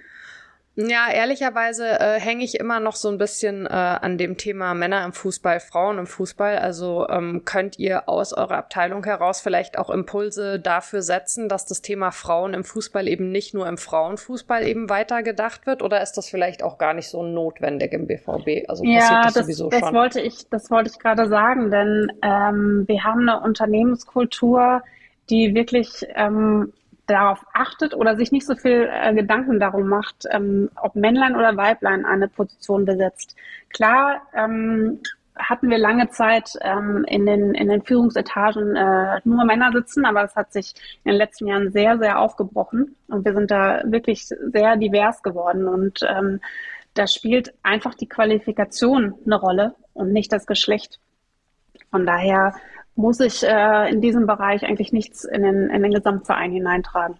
[0.87, 5.03] Ja, ehrlicherweise äh, hänge ich immer noch so ein bisschen äh, an dem Thema Männer
[5.03, 6.57] im Fußball, Frauen im Fußball.
[6.57, 11.81] Also ähm, könnt ihr aus eurer Abteilung heraus vielleicht auch Impulse dafür setzen, dass das
[11.81, 15.81] Thema Frauen im Fußball eben nicht nur im Frauenfußball eben weiter gedacht wird?
[15.81, 18.69] Oder ist das vielleicht auch gar nicht so notwendig im BVB?
[18.69, 19.93] Also ja, das, das, sowieso das schon.
[19.93, 24.81] wollte ich, das wollte ich gerade sagen, denn ähm, wir haben eine Unternehmenskultur,
[25.29, 26.71] die wirklich ähm,
[27.09, 31.57] darauf achtet oder sich nicht so viel äh, Gedanken darum macht, ähm, ob Männlein oder
[31.57, 33.35] Weiblein eine Position besetzt.
[33.69, 34.99] Klar ähm,
[35.35, 40.21] hatten wir lange Zeit ähm, in, den, in den Führungsetagen äh, nur Männer sitzen, aber
[40.21, 44.25] das hat sich in den letzten Jahren sehr, sehr aufgebrochen und wir sind da wirklich
[44.25, 46.41] sehr divers geworden und ähm,
[46.93, 50.99] da spielt einfach die Qualifikation eine Rolle und nicht das Geschlecht.
[51.91, 52.53] Von daher
[52.99, 57.15] muss ich äh, in diesem Bereich eigentlich nichts in den, in den Gesamtverein hineintragen.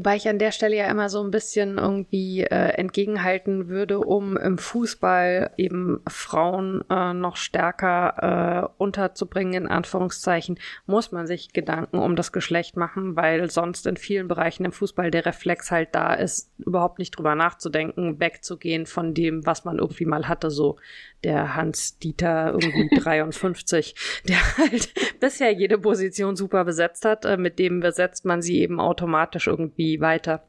[0.00, 4.38] Wobei ich an der Stelle ja immer so ein bisschen irgendwie äh, entgegenhalten würde, um
[4.38, 11.98] im Fußball eben Frauen äh, noch stärker äh, unterzubringen, in Anführungszeichen, muss man sich Gedanken
[11.98, 16.14] um das Geschlecht machen, weil sonst in vielen Bereichen im Fußball der Reflex halt da
[16.14, 20.78] ist, überhaupt nicht drüber nachzudenken, wegzugehen von dem, was man irgendwie mal hatte, so
[21.24, 23.94] der Hans-Dieter irgendwie 53,
[24.26, 28.80] der halt bisher jede Position super besetzt hat, äh, mit dem besetzt man sie eben
[28.80, 30.42] automatisch irgendwie weiter.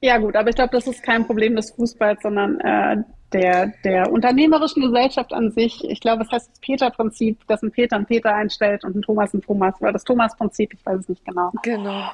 [0.00, 2.96] Ja gut, aber ich glaube, das ist kein Problem des Fußballs, sondern äh,
[3.32, 5.82] der, der unternehmerischen Gesellschaft an sich.
[5.84, 9.34] Ich glaube, es heißt das Peter-Prinzip, dass ein Peter ein Peter einstellt und ein Thomas
[9.34, 11.50] ein Thomas, oder das Thomas-Prinzip, ich weiß es nicht genau.
[11.62, 12.10] Genau.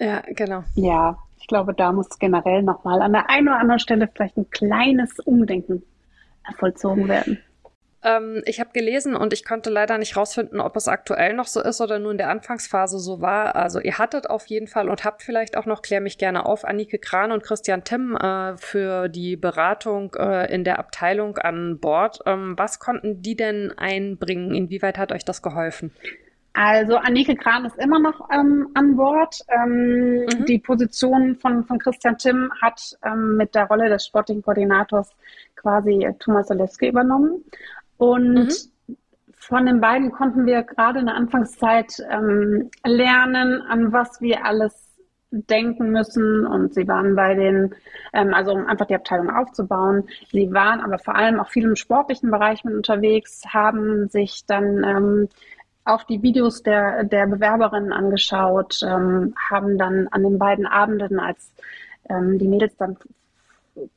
[0.00, 0.64] Ja, genau.
[0.74, 4.50] Ja, ich glaube, da muss generell nochmal an der einen oder anderen Stelle vielleicht ein
[4.50, 5.82] kleines Umdenken
[6.58, 7.38] vollzogen werden.
[8.04, 11.60] Ähm, ich habe gelesen und ich konnte leider nicht rausfinden, ob es aktuell noch so
[11.60, 13.56] ist oder nur in der Anfangsphase so war.
[13.56, 16.64] Also ihr hattet auf jeden Fall und habt vielleicht auch noch, klär mich gerne auf,
[16.64, 22.20] Annike Kran und Christian Timm äh, für die Beratung äh, in der Abteilung an Bord.
[22.26, 24.54] Ähm, was konnten die denn einbringen?
[24.54, 25.90] Inwieweit hat euch das geholfen?
[26.60, 29.40] Also Annike Kran ist immer noch ähm, an Bord.
[29.48, 30.44] Ähm, mhm.
[30.46, 35.10] Die Position von, von Christian Timm hat ähm, mit der Rolle des Sporting-Koordinators
[35.54, 37.44] quasi Thomas Olewski übernommen.
[37.98, 38.46] Und
[38.86, 38.96] mhm.
[39.36, 44.88] von den beiden konnten wir gerade in der Anfangszeit ähm, lernen, an was wir alles
[45.30, 46.46] denken müssen.
[46.46, 47.74] Und sie waren bei den,
[48.12, 50.04] ähm, also um einfach die Abteilung aufzubauen.
[50.30, 54.84] Sie waren aber vor allem auch viel im sportlichen Bereich mit unterwegs, haben sich dann
[54.84, 55.28] ähm,
[55.84, 61.52] auch die Videos der, der Bewerberinnen angeschaut, ähm, haben dann an den beiden Abenden, als
[62.08, 62.96] ähm, die Mädels dann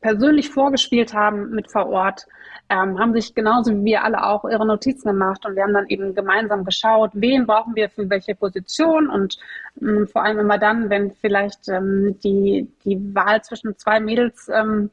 [0.01, 2.27] persönlich vorgespielt haben mit vor Ort,
[2.69, 5.88] ähm, haben sich genauso wie wir alle auch ihre Notizen gemacht und wir haben dann
[5.88, 9.38] eben gemeinsam geschaut, wen brauchen wir für welche Position und
[9.82, 14.89] ähm, vor allem immer dann, wenn vielleicht ähm, die, die Wahl zwischen zwei Mädels ähm,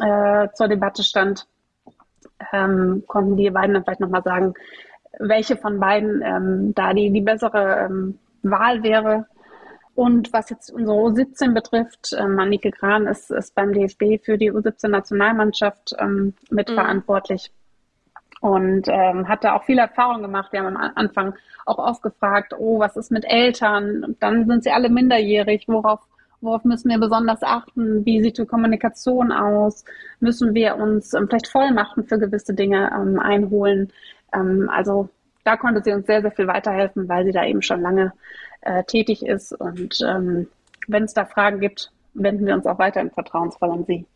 [0.00, 1.46] äh, zur Debatte stand,
[2.52, 4.54] ähm, konnten die beiden dann vielleicht nochmal sagen,
[5.18, 9.26] welche von beiden ähm, da die, die bessere Wahl wäre.
[9.98, 14.52] Und was jetzt unsere U17 betrifft, ähm, Annike Kran ist, ist beim DFB für die
[14.52, 17.50] U17-Nationalmannschaft ähm, mitverantwortlich
[18.40, 18.48] mhm.
[18.48, 20.52] und ähm, hat da auch viel Erfahrung gemacht.
[20.52, 21.34] Wir haben am Anfang
[21.66, 24.04] auch oft gefragt, oh, was ist mit Eltern?
[24.04, 25.64] Und dann sind sie alle minderjährig.
[25.66, 25.98] Worauf,
[26.42, 28.06] worauf müssen wir besonders achten?
[28.06, 29.84] Wie sieht die Kommunikation aus?
[30.20, 33.92] Müssen wir uns ähm, vielleicht Vollmachten für gewisse Dinge ähm, einholen?
[34.32, 35.08] Ähm, also
[35.42, 38.12] da konnte sie uns sehr, sehr viel weiterhelfen, weil sie da eben schon lange
[38.62, 39.52] äh, tätig ist.
[39.52, 40.48] Und ähm,
[40.86, 44.06] wenn es da Fragen gibt, wenden wir uns auch weiterhin vertrauensvoll an sie.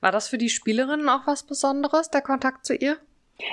[0.00, 2.96] War das für die Spielerinnen auch was Besonderes, der Kontakt zu ihr?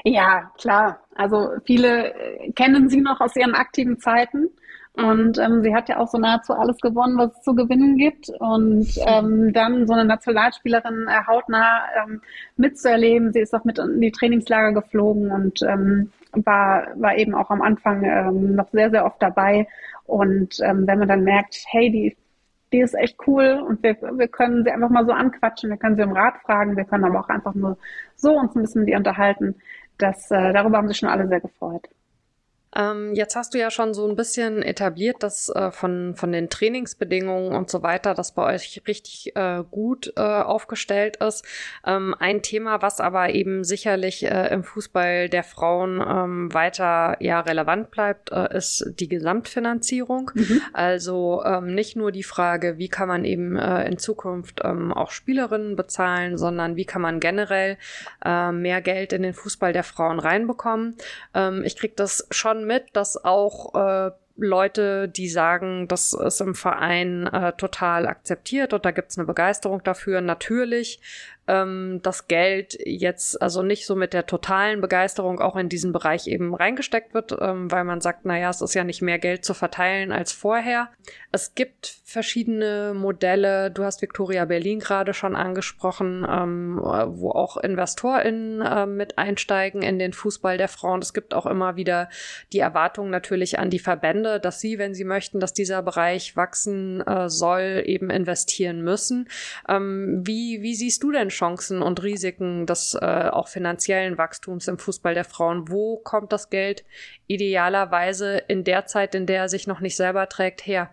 [0.03, 0.99] Ja, klar.
[1.15, 4.49] Also viele äh, kennen sie noch aus ihren aktiven Zeiten.
[4.95, 8.29] Und ähm, sie hat ja auch so nahezu alles gewonnen, was es zu gewinnen gibt.
[8.39, 12.21] Und ähm, dann so eine Nationalspielerin äh, hautnah ähm,
[12.57, 13.33] mitzuerleben.
[13.33, 17.61] Sie ist auch mit in die Trainingslager geflogen und ähm, war, war eben auch am
[17.61, 19.67] Anfang ähm, noch sehr, sehr oft dabei.
[20.05, 22.17] Und ähm, wenn man dann merkt, hey, die,
[22.71, 25.95] die ist echt cool und wir, wir können sie einfach mal so anquatschen, wir können
[25.95, 27.77] sie um Rat fragen, wir können aber auch einfach nur
[28.15, 29.55] so uns ein bisschen mit ihr unterhalten.
[29.97, 31.87] Das, äh, darüber haben sich schon alle sehr gefreut.
[32.75, 36.49] Ähm, jetzt hast du ja schon so ein bisschen etabliert, dass äh, von, von den
[36.49, 41.45] Trainingsbedingungen und so weiter, das bei euch richtig äh, gut äh, aufgestellt ist.
[41.85, 47.41] Ähm, ein Thema, was aber eben sicherlich äh, im Fußball der Frauen ähm, weiter ja
[47.41, 50.31] relevant bleibt, äh, ist die Gesamtfinanzierung.
[50.33, 50.61] Mhm.
[50.73, 55.11] Also ähm, nicht nur die Frage, wie kann man eben äh, in Zukunft ähm, auch
[55.11, 57.77] Spielerinnen bezahlen, sondern wie kann man generell
[58.23, 60.95] mehr Geld in den Fußball der Frauen reinbekommen.
[61.33, 66.55] Ähm, ich kriege das schon mit, dass auch äh, Leute, die sagen, das ist im
[66.55, 70.21] Verein äh, total akzeptiert und da gibt's eine Begeisterung dafür.
[70.21, 70.99] Natürlich
[71.47, 76.27] ähm, das Geld jetzt also nicht so mit der totalen Begeisterung auch in diesen Bereich
[76.27, 79.53] eben reingesteckt wird, ähm, weil man sagt, naja, es ist ja nicht mehr Geld zu
[79.53, 80.89] verteilen als vorher.
[81.31, 83.71] Es gibt verschiedene Modelle.
[83.71, 89.99] Du hast Victoria Berlin gerade schon angesprochen, ähm, wo auch InvestorInnen äh, mit einsteigen in
[89.99, 91.01] den Fußball der Frauen.
[91.01, 92.09] Es gibt auch immer wieder
[92.53, 97.01] die Erwartung natürlich an die Verbände, dass sie, wenn sie möchten, dass dieser Bereich wachsen
[97.01, 99.27] äh, soll, eben investieren müssen.
[99.67, 104.77] Ähm, wie, wie siehst du denn Chancen und Risiken des äh, auch finanziellen Wachstums im
[104.77, 105.69] Fußball der Frauen?
[105.69, 106.85] Wo kommt das Geld
[107.27, 110.89] idealerweise in der Zeit, in der er sich noch nicht selber trägt, her?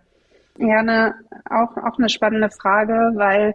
[0.58, 1.14] Ja, ne,
[1.48, 3.54] auch, auch eine spannende Frage, weil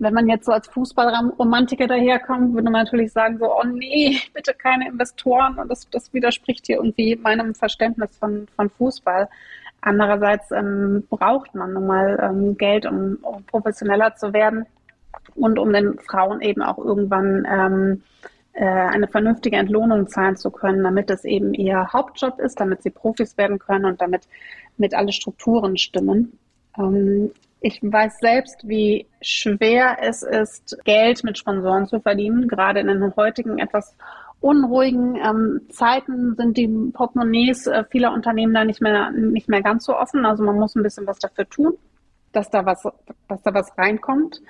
[0.00, 4.54] wenn man jetzt so als Fußballromantiker daherkommt, würde man natürlich sagen, so, oh nee, bitte
[4.54, 9.28] keine Investoren und das, das widerspricht hier irgendwie meinem Verständnis von, von Fußball.
[9.82, 14.66] Andererseits ähm, braucht man nun mal ähm, Geld, um, um professioneller zu werden
[15.40, 18.02] und um den Frauen eben auch irgendwann ähm,
[18.52, 22.90] äh, eine vernünftige Entlohnung zahlen zu können, damit es eben ihr Hauptjob ist, damit sie
[22.90, 24.28] Profis werden können und damit
[24.76, 26.38] mit alle Strukturen stimmen.
[26.78, 27.30] Ähm,
[27.60, 32.48] ich weiß selbst, wie schwer es ist, Geld mit Sponsoren zu verdienen.
[32.48, 33.94] Gerade in den heutigen etwas
[34.40, 39.84] unruhigen ähm, Zeiten sind die Portemonnaies äh, vieler Unternehmen da nicht mehr, nicht mehr ganz
[39.84, 40.24] so offen.
[40.24, 41.74] Also man muss ein bisschen was dafür tun,
[42.32, 42.82] dass da was,
[43.28, 44.40] dass da was reinkommt.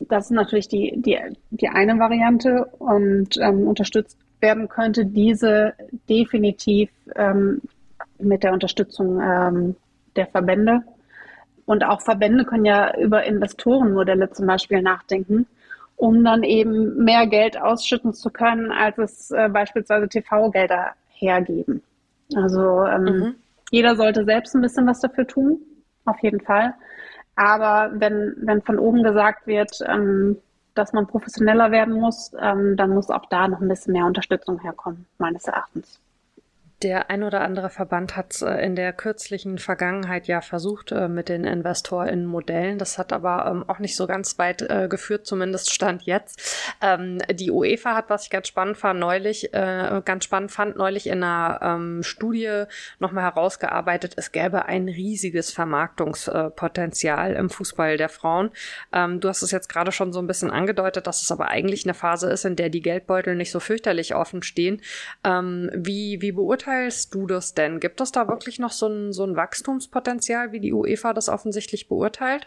[0.00, 1.18] Das ist natürlich die, die,
[1.50, 5.72] die eine Variante und ähm, unterstützt werden könnte diese
[6.08, 7.62] definitiv ähm,
[8.18, 9.76] mit der Unterstützung ähm,
[10.16, 10.82] der Verbände.
[11.66, 15.46] Und auch Verbände können ja über Investorenmodelle zum Beispiel nachdenken,
[15.96, 21.82] um dann eben mehr Geld ausschütten zu können, als es äh, beispielsweise TV-Gelder hergeben.
[22.34, 23.34] Also ähm, mhm.
[23.70, 25.60] jeder sollte selbst ein bisschen was dafür tun,
[26.04, 26.74] auf jeden Fall.
[27.36, 30.38] Aber wenn, wenn von oben gesagt wird, ähm,
[30.74, 34.60] dass man professioneller werden muss, ähm, dann muss auch da noch ein bisschen mehr Unterstützung
[34.60, 36.00] herkommen, meines Erachtens.
[36.84, 41.30] Der ein oder andere Verband hat äh, in der kürzlichen Vergangenheit ja versucht äh, mit
[41.30, 42.78] den InvestorInnen-Modellen.
[42.78, 46.62] Das hat aber ähm, auch nicht so ganz weit äh, geführt, zumindest Stand jetzt.
[46.82, 51.22] Ähm, die UEFA hat, was ich ganz spannend fand, neulich, ganz spannend fand, neulich in
[51.22, 52.64] einer ähm, Studie
[52.98, 58.50] nochmal herausgearbeitet, es gäbe ein riesiges Vermarktungspotenzial im Fußball der Frauen.
[58.92, 61.94] du hast es jetzt gerade schon so ein bisschen angedeutet, dass es aber eigentlich eine
[61.94, 64.82] Phase ist, in der die Geldbeutel nicht so fürchterlich offen stehen.
[65.24, 67.80] wie, wie beurteilt beurteilst du das denn?
[67.80, 71.88] Gibt es da wirklich noch so ein, so ein Wachstumspotenzial, wie die UEFA das offensichtlich
[71.88, 72.46] beurteilt?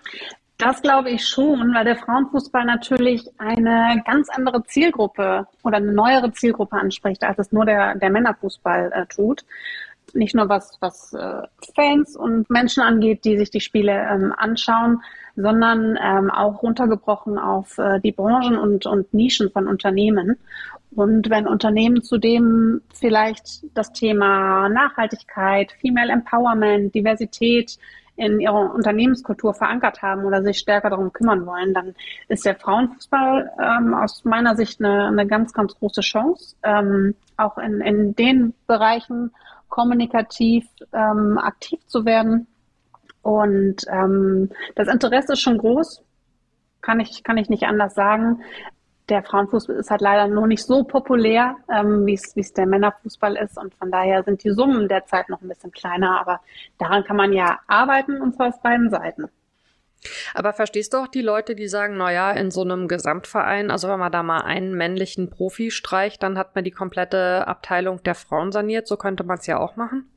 [0.58, 6.32] Das glaube ich schon, weil der Frauenfußball natürlich eine ganz andere Zielgruppe oder eine neuere
[6.32, 9.46] Zielgruppe anspricht, als es nur der, der Männerfußball äh, tut.
[10.14, 11.44] Nicht nur was, was äh,
[11.76, 15.04] Fans und Menschen angeht, die sich die Spiele ähm, anschauen,
[15.36, 20.38] sondern ähm, auch runtergebrochen auf äh, die Branchen und, und Nischen von Unternehmen.
[20.92, 27.78] Und wenn Unternehmen zudem vielleicht das Thema Nachhaltigkeit, Female Empowerment, Diversität
[28.16, 31.94] in ihrer Unternehmenskultur verankert haben oder sich stärker darum kümmern wollen, dann
[32.30, 37.60] ist der Frauenfußball ähm, aus meiner Sicht eine, eine ganz, ganz große Chance, ähm, auch
[37.60, 39.32] in, in den Bereichen
[39.70, 42.48] kommunikativ ähm, aktiv zu werden.
[43.22, 46.02] Und ähm, das Interesse ist schon groß,
[46.82, 48.40] kann ich, kann ich nicht anders sagen
[49.10, 53.58] der Frauenfußball ist halt leider noch nicht so populär, ähm, wie es der Männerfußball ist.
[53.58, 56.20] Und von daher sind die Summen derzeit noch ein bisschen kleiner.
[56.20, 56.42] Aber
[56.78, 59.30] daran kann man ja arbeiten, und zwar auf beiden Seiten.
[60.34, 63.88] Aber verstehst du auch die Leute, die sagen, na ja, in so einem Gesamtverein, also
[63.88, 68.16] wenn man da mal einen männlichen Profi streicht, dann hat man die komplette Abteilung der
[68.16, 68.88] Frauen saniert.
[68.88, 70.10] So könnte man es ja auch machen.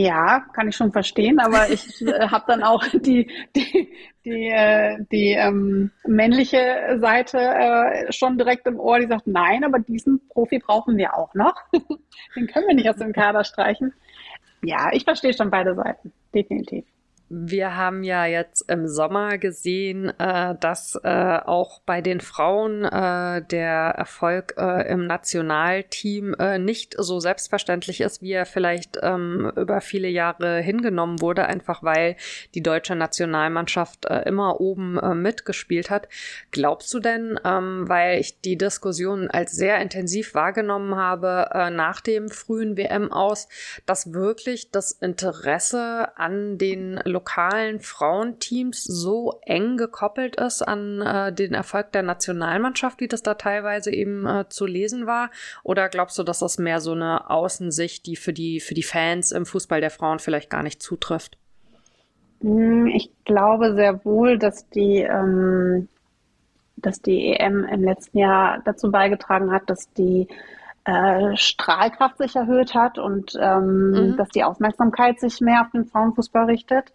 [0.00, 3.92] Ja, kann ich schon verstehen, aber ich äh, habe dann auch die, die,
[4.24, 9.80] die, äh, die ähm, männliche Seite äh, schon direkt im Ohr, die sagt, nein, aber
[9.80, 11.56] diesen Profi brauchen wir auch noch.
[12.36, 13.92] Den können wir nicht aus dem Kader streichen.
[14.62, 16.84] Ja, ich verstehe schon beide Seiten, definitiv.
[17.30, 23.42] Wir haben ja jetzt im Sommer gesehen, äh, dass äh, auch bei den Frauen äh,
[23.42, 29.82] der Erfolg äh, im Nationalteam äh, nicht so selbstverständlich ist, wie er vielleicht ähm, über
[29.82, 32.16] viele Jahre hingenommen wurde, einfach weil
[32.54, 36.08] die deutsche Nationalmannschaft äh, immer oben mitgespielt hat.
[36.50, 42.28] Glaubst du denn, ähm, weil ich die Diskussion als sehr intensiv wahrgenommen habe nach dem
[42.28, 43.48] frühen WM aus,
[43.86, 51.52] dass wirklich das Interesse an den lokalen Frauenteams so eng gekoppelt ist an äh, den
[51.52, 55.30] Erfolg der Nationalmannschaft, wie das da teilweise eben äh, zu lesen war?
[55.64, 59.32] Oder glaubst du, dass das mehr so eine Außensicht, die für die, für die Fans
[59.32, 61.38] im Fußball der Frauen vielleicht gar nicht zutrifft?
[62.40, 65.88] Hm, ich glaube sehr wohl, dass die, ähm,
[66.76, 70.28] dass die EM im letzten Jahr dazu beigetragen hat, dass die
[70.88, 74.16] äh, Strahlkraft sich erhöht hat und ähm, mhm.
[74.16, 76.94] dass die Aufmerksamkeit sich mehr auf den Frauenfußball richtet.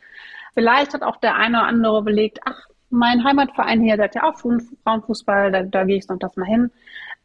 [0.55, 4.23] Vielleicht hat auch der eine oder andere belegt, ach, mein Heimatverein hier, der hat ja
[4.23, 4.39] auch
[4.83, 6.71] Frauenfußball, da, da gehe ich noch das mal hin.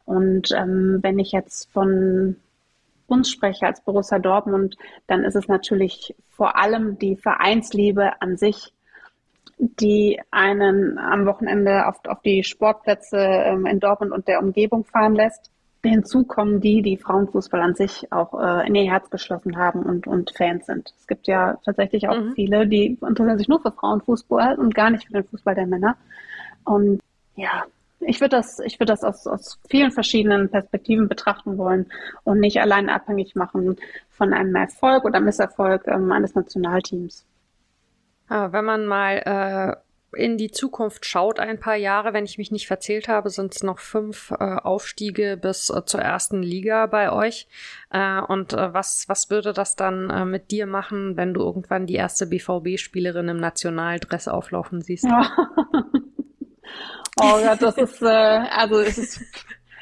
[0.05, 2.35] Und ähm, wenn ich jetzt von
[3.07, 8.73] uns spreche als Borussia Dortmund, dann ist es natürlich vor allem die Vereinsliebe an sich,
[9.57, 15.15] die einen am Wochenende auf, auf die Sportplätze ähm, in Dortmund und der Umgebung fahren
[15.15, 15.49] lässt.
[15.83, 20.07] Hinzu kommen die, die Frauenfußball an sich auch äh, in ihr Herz geschlossen haben und,
[20.07, 20.93] und Fans sind.
[20.99, 22.33] Es gibt ja tatsächlich auch mhm.
[22.33, 25.95] viele, die interessieren sich nur für Frauenfußball und gar nicht für den Fußball der Männer.
[26.65, 27.01] Und
[27.35, 27.63] ja,
[28.01, 31.87] ich würde das, ich würde das aus, aus vielen verschiedenen Perspektiven betrachten wollen
[32.23, 33.77] und nicht allein abhängig machen
[34.09, 37.25] von einem Erfolg oder Misserfolg ähm, eines Nationalteams.
[38.27, 42.67] Wenn man mal äh, in die Zukunft schaut, ein paar Jahre, wenn ich mich nicht
[42.67, 47.47] verzählt habe, sind es noch fünf äh, Aufstiege bis äh, zur ersten Liga bei euch.
[47.91, 51.85] Äh, und äh, was, was würde das dann äh, mit dir machen, wenn du irgendwann
[51.85, 55.05] die erste BVB-Spielerin im Nationaldress auflaufen siehst?
[55.05, 55.29] Ja.
[57.21, 59.21] oh Gott, das ist, äh, also es ist,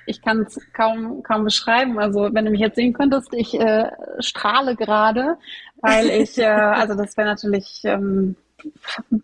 [0.07, 1.99] ich kann es kaum, kaum beschreiben.
[1.99, 5.37] Also wenn du mich jetzt sehen könntest, ich äh, strahle gerade,
[5.81, 8.35] weil ich, äh, also das wäre natürlich, ähm,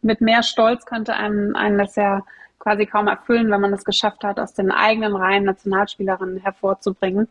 [0.02, 2.22] mit mehr Stolz könnte einem, einen das ja
[2.60, 7.28] quasi kaum erfüllen, wenn man es geschafft hat, aus den eigenen Reihen Nationalspielerinnen hervorzubringen.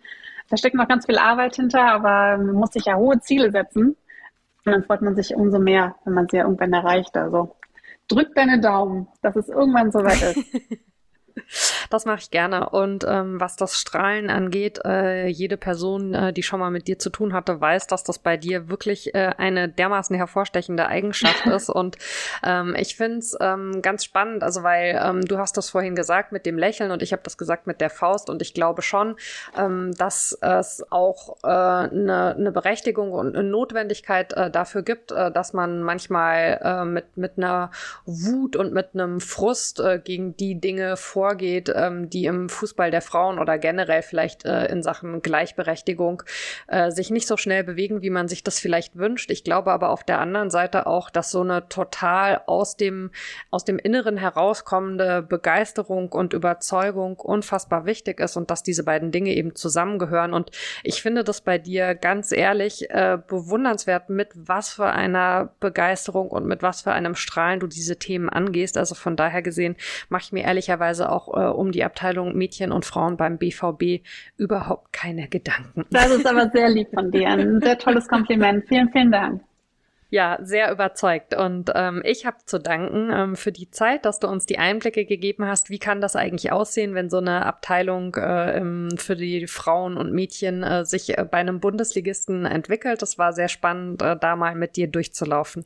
[0.50, 3.96] Da steckt noch ganz viel Arbeit hinter, aber man muss sich ja hohe Ziele setzen.
[4.64, 7.16] Und dann freut man sich umso mehr, wenn man sie ja irgendwann erreicht.
[7.16, 7.56] Also
[8.08, 10.44] drück deine Daumen, dass es irgendwann soweit ist.
[11.90, 12.70] Das mache ich gerne.
[12.70, 16.98] Und ähm, was das Strahlen angeht, äh, jede Person, äh, die schon mal mit dir
[16.98, 21.68] zu tun hatte, weiß, dass das bei dir wirklich äh, eine dermaßen hervorstechende Eigenschaft ist.
[21.68, 21.98] Und
[22.42, 26.32] ähm, ich finde es ähm, ganz spannend, also weil ähm, du hast das vorhin gesagt
[26.32, 28.30] mit dem Lächeln und ich habe das gesagt mit der Faust.
[28.30, 29.16] Und ich glaube schon,
[29.56, 35.30] ähm, dass es auch äh, eine, eine Berechtigung und eine Notwendigkeit äh, dafür gibt, äh,
[35.30, 37.70] dass man manchmal äh, mit, mit einer
[38.06, 43.00] Wut und mit einem Frust äh, gegen die Dinge vorgeht, ähm, die im Fußball der
[43.00, 46.24] Frauen oder generell vielleicht äh, in Sachen Gleichberechtigung
[46.66, 49.30] äh, sich nicht so schnell bewegen, wie man sich das vielleicht wünscht.
[49.30, 53.12] Ich glaube aber auf der anderen Seite auch, dass so eine total aus dem,
[53.52, 59.30] aus dem Inneren herauskommende Begeisterung und Überzeugung unfassbar wichtig ist und dass diese beiden Dinge
[59.30, 60.34] eben zusammengehören.
[60.34, 60.50] Und
[60.82, 66.46] ich finde das bei dir ganz ehrlich äh, bewundernswert, mit was für einer Begeisterung und
[66.46, 68.76] mit was für einem Strahlen du diese Themen angehst.
[68.76, 69.76] Also von daher gesehen
[70.08, 74.04] mache ich mir ehrlicherweise auch äh, um die Abteilung Mädchen und Frauen beim BVB
[74.36, 75.84] überhaupt keine Gedanken.
[75.90, 77.28] Das ist aber sehr lieb von dir.
[77.28, 78.66] Ein sehr tolles Kompliment.
[78.68, 79.42] Vielen, vielen Dank.
[80.12, 81.34] Ja, sehr überzeugt.
[81.34, 85.06] Und ähm, ich habe zu danken ähm, für die Zeit, dass du uns die Einblicke
[85.06, 85.70] gegeben hast.
[85.70, 90.12] Wie kann das eigentlich aussehen, wenn so eine Abteilung äh, im, für die Frauen und
[90.12, 93.00] Mädchen äh, sich äh, bei einem Bundesligisten entwickelt?
[93.00, 95.64] Das war sehr spannend, äh, da mal mit dir durchzulaufen.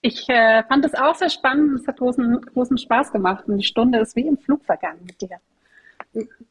[0.00, 1.80] Ich äh, fand es auch sehr spannend.
[1.80, 3.48] Es hat großen, großen Spaß gemacht.
[3.48, 5.38] Und die Stunde ist wie im Flug vergangen mit dir.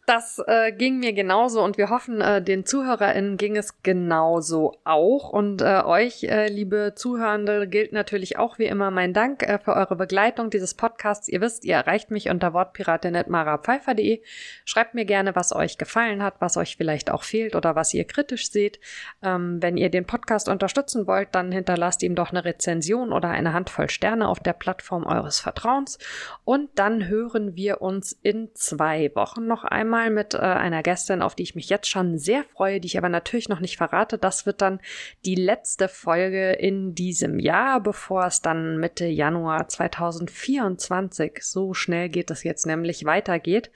[0.06, 5.30] Das äh, ging mir genauso und wir hoffen, äh, den ZuhörerInnen ging es genauso auch.
[5.30, 9.74] Und äh, euch, äh, liebe Zuhörende, gilt natürlich auch wie immer mein Dank äh, für
[9.74, 11.28] eure Begleitung dieses Podcasts.
[11.28, 14.22] Ihr wisst, ihr erreicht mich unter wortpiratin.marapfeifer.de.
[14.64, 18.06] Schreibt mir gerne, was euch gefallen hat, was euch vielleicht auch fehlt oder was ihr
[18.06, 18.80] kritisch seht.
[19.22, 23.52] Ähm, wenn ihr den Podcast unterstützen wollt, dann hinterlasst ihm doch eine Rezension oder eine
[23.52, 26.00] Handvoll Sterne auf der Plattform eures Vertrauens.
[26.46, 31.36] Und dann hören wir uns in zwei Wochen noch einmal mit äh, einer Gästin, auf
[31.36, 34.18] die ich mich jetzt schon sehr freue, die ich aber natürlich noch nicht verrate.
[34.18, 34.80] Das wird dann
[35.26, 42.32] die letzte Folge in diesem Jahr, bevor es dann Mitte Januar 2024, so schnell geht
[42.32, 43.72] es jetzt nämlich, weitergeht.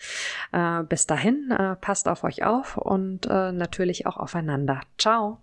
[0.52, 4.82] Äh, bis dahin, äh, passt auf euch auf und äh, natürlich auch aufeinander.
[4.98, 5.40] Ciao.